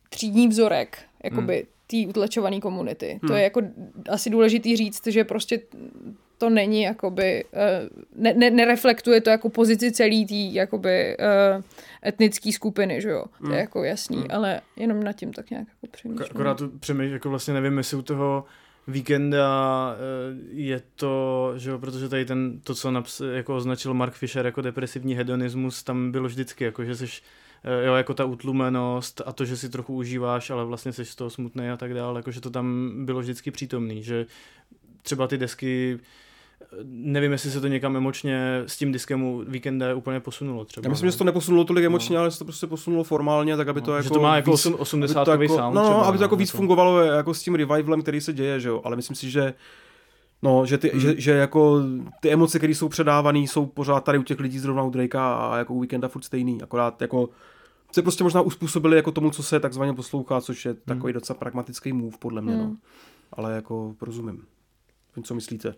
[0.09, 2.03] třídní vzorek, jakoby Hmm.
[2.03, 3.19] té utlačované komunity.
[3.27, 3.61] To je jako
[4.09, 5.61] asi důležitý říct, že prostě
[6.41, 11.63] to není jakoby, eh, ne, ne, nereflektuje to jako pozici celý té jakoby uh,
[12.07, 13.25] etnické skupiny, že jo.
[13.41, 13.59] To je Mm.
[13.59, 14.25] jako jasný, Mm.
[14.29, 16.27] ale jenom nad tím tak nějak jako Ak- přemýšlím.
[16.31, 18.45] Akorát tu přemýšlím, jako vlastně nevím, jestli u toho
[18.87, 19.47] víkenda
[19.95, 24.45] eh, je to, že jo, protože tady ten, to, co naps, jako označil Mark Fisher
[24.45, 27.23] jako depresivní hedonismus, tam bylo vždycky, jako že seš,
[27.63, 31.15] eh, jo, jako ta utlumenost a to, že si trochu užíváš, ale vlastně seš z
[31.15, 34.25] toho smutný a tak dále, jako že to tam bylo vždycky přítomný, že
[35.03, 35.99] třeba ty desky
[36.83, 40.85] nevím, jestli se to někam emočně s tím diskem u víkenda úplně posunulo třeba.
[40.85, 41.07] já myslím, ne?
[41.07, 43.81] že se to neposunulo tolik emočně, ale že se to prostě posunulo formálně, tak aby
[43.81, 45.81] to No, jako že to má jako víc- osm- aby to 80 jako, sound no,
[45.83, 48.33] třeba, no, aby to jako no, víc jako- fungovalo jako s tím revivalem, který se
[48.33, 49.53] děje, že jo, ale myslím si, že
[50.43, 50.99] No, že, ty, Hmm.
[50.99, 51.79] že, že, jako
[52.21, 55.57] ty emoce, které jsou předávané, jsou pořád tady u těch lidí zrovna u Drakea a
[55.57, 57.29] jako u Weekenda furt stejný, akorát jako
[57.91, 61.93] se prostě možná uspůsobili jako tomu, co se takzvaně poslouchá, což je takový docela pragmatický
[61.93, 62.63] move, podle mě, no.
[62.63, 62.77] Hmm.
[63.33, 64.45] Ale jako rozumím.
[65.15, 65.73] Vím, co myslíte?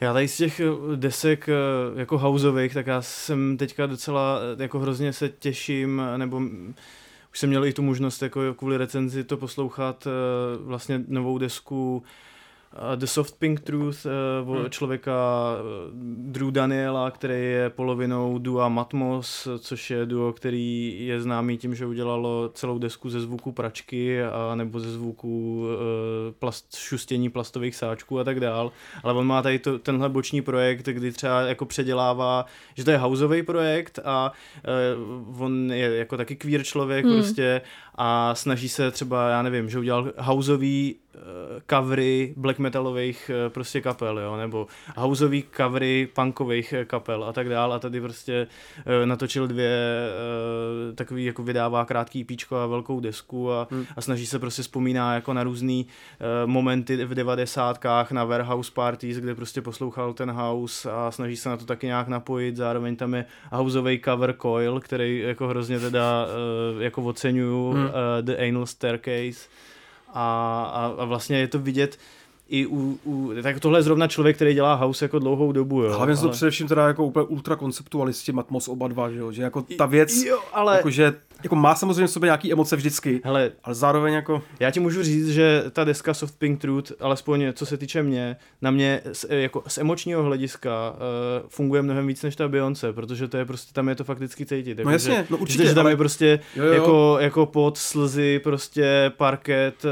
[0.00, 1.52] Já tady z těch eh, desek eh,
[2.00, 6.42] jako houseových, tak já jsem teďka docela eh, jako hrozně se těším, nebo
[7.32, 10.08] už jsem měl i tu možnost jako kvůli recenzi to poslouchat
[10.60, 12.02] vlastně novou desku
[12.96, 14.06] The Soft Pink Truth
[14.44, 14.70] Hmm.
[14.70, 15.12] člověka
[15.58, 21.74] eh, Drew Daniela, který je polovinou dua Matmos, což je duo, který je známý tím,
[21.74, 27.76] že udělalo celou desku ze zvuku pračky a nebo ze zvuku eh, plast, šustění plastových
[27.76, 28.72] sáčků a tak dál.
[29.02, 32.98] Ale on má tady to, tenhle boční projekt, kdy třeba jako předělává, že to je
[32.98, 34.32] houseový projekt a
[35.36, 37.14] uh, on je jako taky queer člověk Hmm.
[37.14, 37.60] prostě
[37.94, 41.00] a snaží se třeba, já nevím, že udělal houseový uh,
[41.70, 47.48] covery black metalových uh, prostě kapel, jo, nebo houseový covery punkových eh, kapel a tak
[47.48, 48.46] dál a tady prostě
[49.04, 49.70] natočil dvě
[50.94, 53.86] takový jako vydává krátký píčko a velkou desku a, Hmm.
[53.96, 55.86] a snaží se prostě vzpomíná jako na různý
[56.46, 61.56] momenty v devadesátkách na warehouse parties, kde prostě poslouchal ten house a snaží se na
[61.56, 66.26] to taky nějak napojit, zároveň tam je houseový cover Coil, který jako hrozně teda
[66.78, 67.88] jako oceňuju, Hmm.
[68.20, 69.48] The Anal Staircase
[70.14, 71.98] a, a, a vlastně je to vidět,
[72.48, 75.92] i u, u, tak tohle je zrovna člověk, který dělá house jako dlouhou dobu, jo.
[75.92, 79.32] Hlavně jsou to především teda jako úplně ultrakonceptualisti Matmos oba dva, že, jo?
[79.32, 82.76] že jako ta věc, Jo, ale- jako, že jako má samozřejmě v sobě nějaký emoce
[82.76, 86.92] vždycky, Hele, ale zároveň jako, Já ti můžu říct, že ta deska Soft Pink Truth,
[87.00, 90.96] alespoň co se týče mě, na mě z, jako z emočního hlediska uh,
[91.48, 94.78] funguje mnohem víc než ta Beyoncé, protože to je prostě, tam je to fakticky cítit.
[94.78, 96.72] Jako, jasně, že, no určitě, že, tam ale- je prostě Jo, jo.
[96.72, 99.90] Jako, jako pot, slzy, prostě parket uh,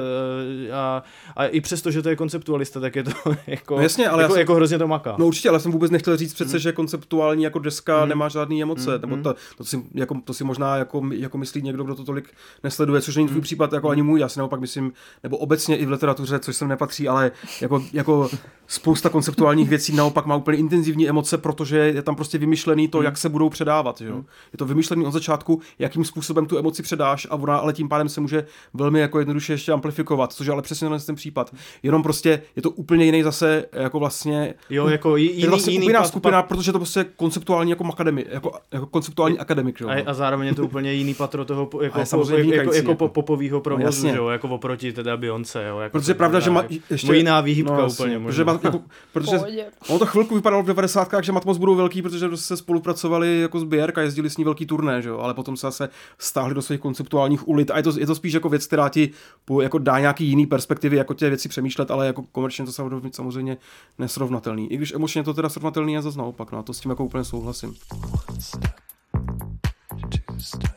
[0.75, 1.03] a,
[1.37, 3.11] a, i přesto, že to je konceptualista, tak je to
[3.47, 5.15] jako, No jasně, ale jako, jsem- jako hrozně to maká.
[5.19, 6.59] no určitě, ale jsem vůbec nechtěl říct přece, Hmm.
[6.59, 10.77] že konceptuální jako deska nemá žádný emoce, nebo to, to, si, jako, to si možná
[10.77, 12.29] jako, jako myslí někdo, kdo to tolik
[12.65, 15.87] nesleduje, což není tvůj případ jako ani můj, já si naopak myslím, nebo obecně i
[15.87, 17.31] v literatuře, což sem nepatří, ale
[17.61, 18.31] jako, jako
[18.67, 23.17] spousta konceptuálních věcí naopak má úplně intenzivní emoce, protože je tam prostě vymyšlený to, jak
[23.19, 23.99] se budou předávat.
[23.99, 24.25] Že jo?
[24.53, 28.09] Je to vymyšlený od začátku, jakým způsobem tu emoci předáš a ona ale tím pádem
[28.09, 31.55] se může velmi jako jednoduše ještě amplifikovat, což je ale přesně ten případ.
[31.83, 35.51] Jenom prostě je to úplně jiný zase jako vlastně Jo, jako j- je jiný, to
[35.51, 39.79] vlastně jiný skupina, pa- protože je to prostě konceptuální jako akademi, jako, jako konceptuální akademik,
[39.79, 39.91] že jo?
[39.91, 42.95] a, a zároveň je to úplně jiný patro toho po- jako, po, jako, jako, jako,
[42.95, 43.09] po, jako.
[43.09, 44.11] popovýho provozu, jasně.
[44.11, 45.79] že jo, jako oproti teda Beyoncé, jo.
[45.79, 47.15] Jako Protože je pravda, že má jako- ještě...
[47.17, 48.53] jiná výhybka no, jasně, úplně Protože, možná.
[48.53, 49.37] má, jako, protože
[49.89, 51.09] ono to chvilku vypadalo v 90.
[51.23, 55.03] že Matmos budou velký, protože se spolupracovali jako s BRK, jezdili s ní velký turné,
[55.03, 55.19] že jo?
[55.19, 58.33] ale potom se zase stáhli do svých konceptuálních ulit a je to, je to spíš
[58.33, 59.11] jako věc, která ti
[59.45, 63.11] po, jako dá nějaký jiný perspektivy, jako tě věci přemýšlet, ale jako komerčně to samozřejmě-
[63.13, 63.57] samozřejmě
[63.99, 64.73] nesrovnatelný.
[64.73, 67.05] I když emočně to teda srovnatelný je zase naopak, no a to s tím jako
[67.05, 67.75] úplně souhlasím.
[70.27, 70.68] Two steps,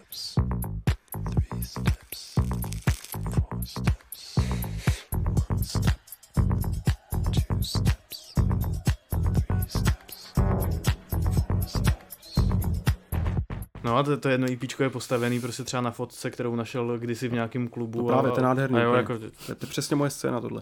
[13.84, 17.28] No a to, to jedno IP je postavený prostě třeba na fotce, kterou našel kdysi
[17.28, 18.02] v nějakém klubu.
[18.02, 18.78] To právě, a, to je nádherný.
[18.78, 20.62] A jo, jako To je, to je přesně moje scéna tohle.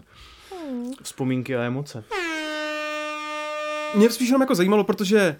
[1.02, 2.04] vzpomínky a emoce.
[3.94, 5.36] Mě spíš jenom jako zajímalo, protože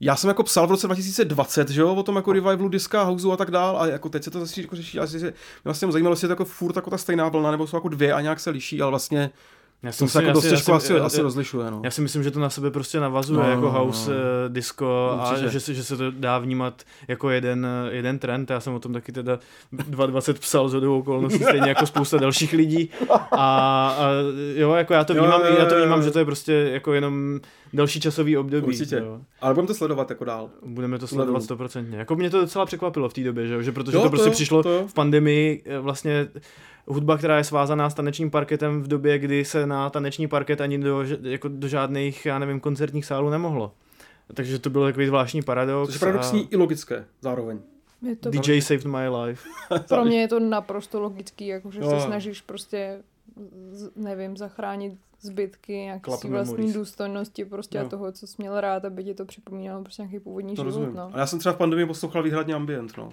[0.00, 3.32] já jsem jako psal v roce 2020, že jo, o tom jako revivalu diska, houseu
[3.32, 5.32] a tak dál a jako teď se to zase jako řeší, a mě
[5.64, 8.12] vlastně zajímalo, jestli je to jako furt jako ta stejná vlna, nebo jsou jako dvě
[8.12, 9.30] a nějak se liší, ale vlastně
[9.82, 11.80] Já to se si- jako dost těžko asi, asi já- rozlišuje, no.
[11.84, 14.16] Já si myslím, že to na sebe prostě navazuje No, jako no, no, house, no.
[14.16, 15.48] eh, disco a Určitě.
[15.50, 18.50] že se, že se to dá vnímat jako jeden, eh, jeden trend.
[18.50, 19.38] Já jsem o tom taky teda
[19.72, 22.90] 2.20 psal z hodou okolností, stejně jako spousta dalších lidí.
[23.10, 23.16] A,
[23.98, 24.08] a
[24.54, 26.04] jo, jako já to Jo, vnímám, jo, jo, já to vnímám, jo.
[26.04, 27.40] že to je prostě jako jenom
[27.72, 28.66] další časový období.
[28.66, 28.96] Určitě.
[28.96, 29.20] Jo.
[29.40, 30.50] Ale budeme to sledovat jako dál.
[30.66, 31.98] Budeme to sledovat stoprocentně.
[31.98, 33.62] Jako mě to docela překvapilo v té době, že, jo?
[33.62, 34.84] že protože Jo, to to prostě jo, přišlo to jo.
[34.88, 36.28] v pandemii eh, vlastně
[36.86, 40.78] hudba, která je svázaná s tanečním parketem v době, kdy se na taneční parket ani
[40.78, 43.72] do, jako do žádných, já nevím, koncertních sálů nemohlo.
[44.34, 45.86] Takže to byl takový zvláštní paradox.
[45.86, 47.58] Což je paradoxní i logické zároveň.
[48.02, 49.48] Je to a DJ saved my life.
[49.88, 51.90] Pro mě je to naprosto logický, jakože Jo.
[51.90, 52.98] se snažíš prostě,
[53.96, 56.74] nevím, zachránit zbytky svý vlastní memories.
[56.74, 57.86] důstojnosti prostě Jo.
[57.86, 60.64] a toho, co jsi měl rád, aby ti to připomínalo prostě nějaký původní To život,
[60.64, 60.94] rozumím.
[60.96, 61.02] no.
[61.02, 63.12] Ale já jsem třeba v pandemii poslouchal výhradně ambient, no.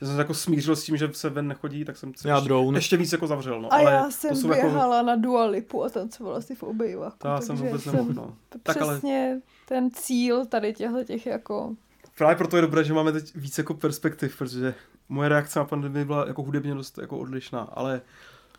[0.00, 2.34] Já jsem se jako smířil s tím, že se ven nechodí, tak jsem se Já
[2.34, 2.78] ještě, drone.
[2.78, 3.62] ještě víc jako zavřel.
[3.62, 3.72] No.
[3.72, 7.16] A ale já to jsem jsou běhala na Dua Lipu a tancovala si v obejvaku,
[7.18, 8.34] To já jsem vůbec jsem nemohl, no.
[8.62, 11.74] Tak ale přesně ten cíl tady těchto těch jako
[12.18, 14.74] právě proto je dobré, že máme teď víc jako perspektiv, protože
[15.08, 18.00] moje reakce na pandemii byla jako hudebně dost jako odlišná, ale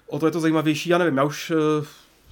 [0.08, 1.86] o to je to zajímavější, já nevím, já už, eh,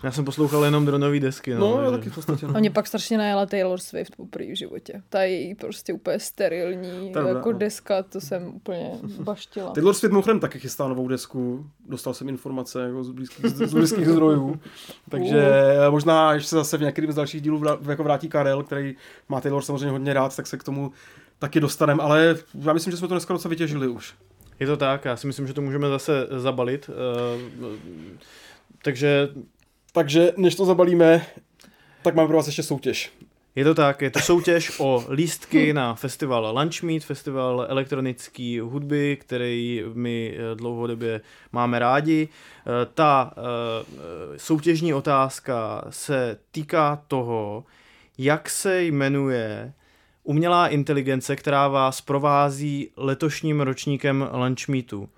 [0.04, 1.54] Já jsem poslouchal jenom dronový desky.
[1.54, 2.60] No, no, takže- taky v podstatě, A no.
[2.60, 5.02] mě pak strašně najela Taylor Swift poprvé v životě.
[5.10, 7.58] Ta její prostě úplně sterilní To je dobré, jako no.
[7.58, 9.72] deska, to jsem úplně baštila.
[9.72, 14.08] Taylor Swift mimochodem taky chystá novou desku, dostal jsem informace jako z blízkých, z blízkých
[14.10, 14.60] zdrojů,
[15.10, 15.52] takže
[15.90, 18.96] možná, až se zase v některým z dalších dílů vrá- jako vrátí Karel, který
[19.30, 20.92] má Taylor samozřejmě hodně rád, tak se k tomu
[21.40, 24.14] taky dostaneme, ale já myslím, že jsme to dneska docela vytěžili už.
[24.60, 26.90] Je to tak, já si myslím, že to můžeme zase zabalit.
[26.90, 27.76] eh,
[28.84, 29.30] Takže
[29.96, 31.26] Takže než to zabalíme,
[32.02, 33.12] tak mám pro vás ještě soutěž.
[33.56, 39.84] Je to tak, je to soutěž o lístky na festival Lunchmeet, festival elektronické hudby, který
[39.94, 41.22] my eh, dlouhodobě
[41.52, 42.28] máme rádi.
[42.28, 43.42] Eh, Ta eh,
[44.38, 47.64] soutěžní otázka se týká toho,
[48.18, 49.74] jak se jmenuje
[50.24, 55.10] umělá inteligence, která vás provází letošním ročníkem Lunchmeetu.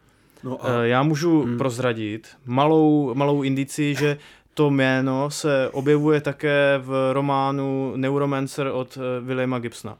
[0.44, 4.18] No Eh, Já můžu prozradit malou, malou indici, že
[4.58, 9.98] to jméno se objevuje také v románu Neuromancer od eh, Williama Gibsona.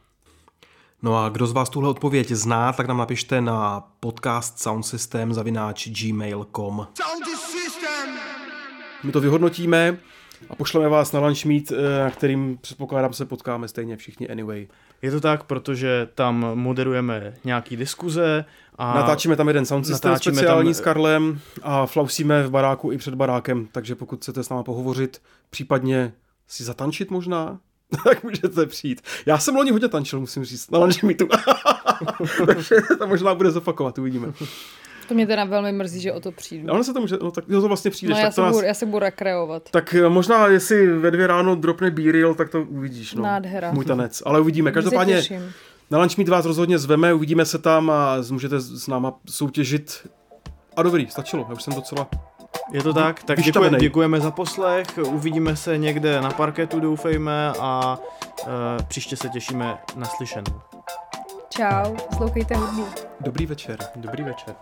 [1.02, 5.88] No a kdo z vás tuhle odpověď zná, tak nám napište na podcast soundsystem zavináč
[5.88, 6.86] gmail.com.
[9.04, 9.98] My to vyhodnotíme
[10.50, 14.68] A pošleme vás na lunch meet, eh, na kterým předpokládám se potkáme stejně všichni anyway.
[15.02, 18.44] Je to tak, protože tam moderujeme nějaký diskuze
[18.78, 22.98] a Natáčíme tam jeden sound system speciální tam- s Karlem a flausíme v baráku i
[22.98, 26.12] před barákem, takže pokud chcete s náma pohovořit, případně
[26.48, 27.58] si zatančit možná,
[28.04, 29.00] tak můžete přijít.
[29.26, 31.28] Já jsem loni hodně tančil, musím říct, na lunch meetu.
[32.46, 34.32] takže to možná bude zopakovat, uvidíme.
[35.08, 36.70] To mě teda velmi mrzí, že o to přijdu.
[36.70, 38.36] A ono se to může, no tak jo, to vlastně přijdeš, No já tak se,
[38.36, 39.70] to nás, budu, já se budu rekreovat.
[39.70, 43.14] tak eh, možná, jestli ve dvě ráno dropne B-Reel, tak to uvidíš.
[43.14, 43.22] No.
[43.22, 43.72] Nádhera.
[43.72, 44.22] Můj tanec.
[44.26, 44.72] Ale uvidíme.
[44.72, 45.22] Každopádně.
[45.90, 50.08] Na lunch meet vás rozhodně zveme, uvidíme se tam a můžete s náma soutěžit.
[50.76, 52.08] A dobrý, stačilo, já už jsem docela...
[52.72, 57.98] je to tak, tak děkuji, děkujeme za poslech, uvidíme se někde na parketu doufejme a
[57.98, 58.48] uh,
[58.88, 60.60] příště se těšíme na slyšenou.
[61.50, 62.86] Čau, slouchejte hudbu.
[63.20, 63.78] Dobrý večer.
[63.96, 64.54] Dobrý večer.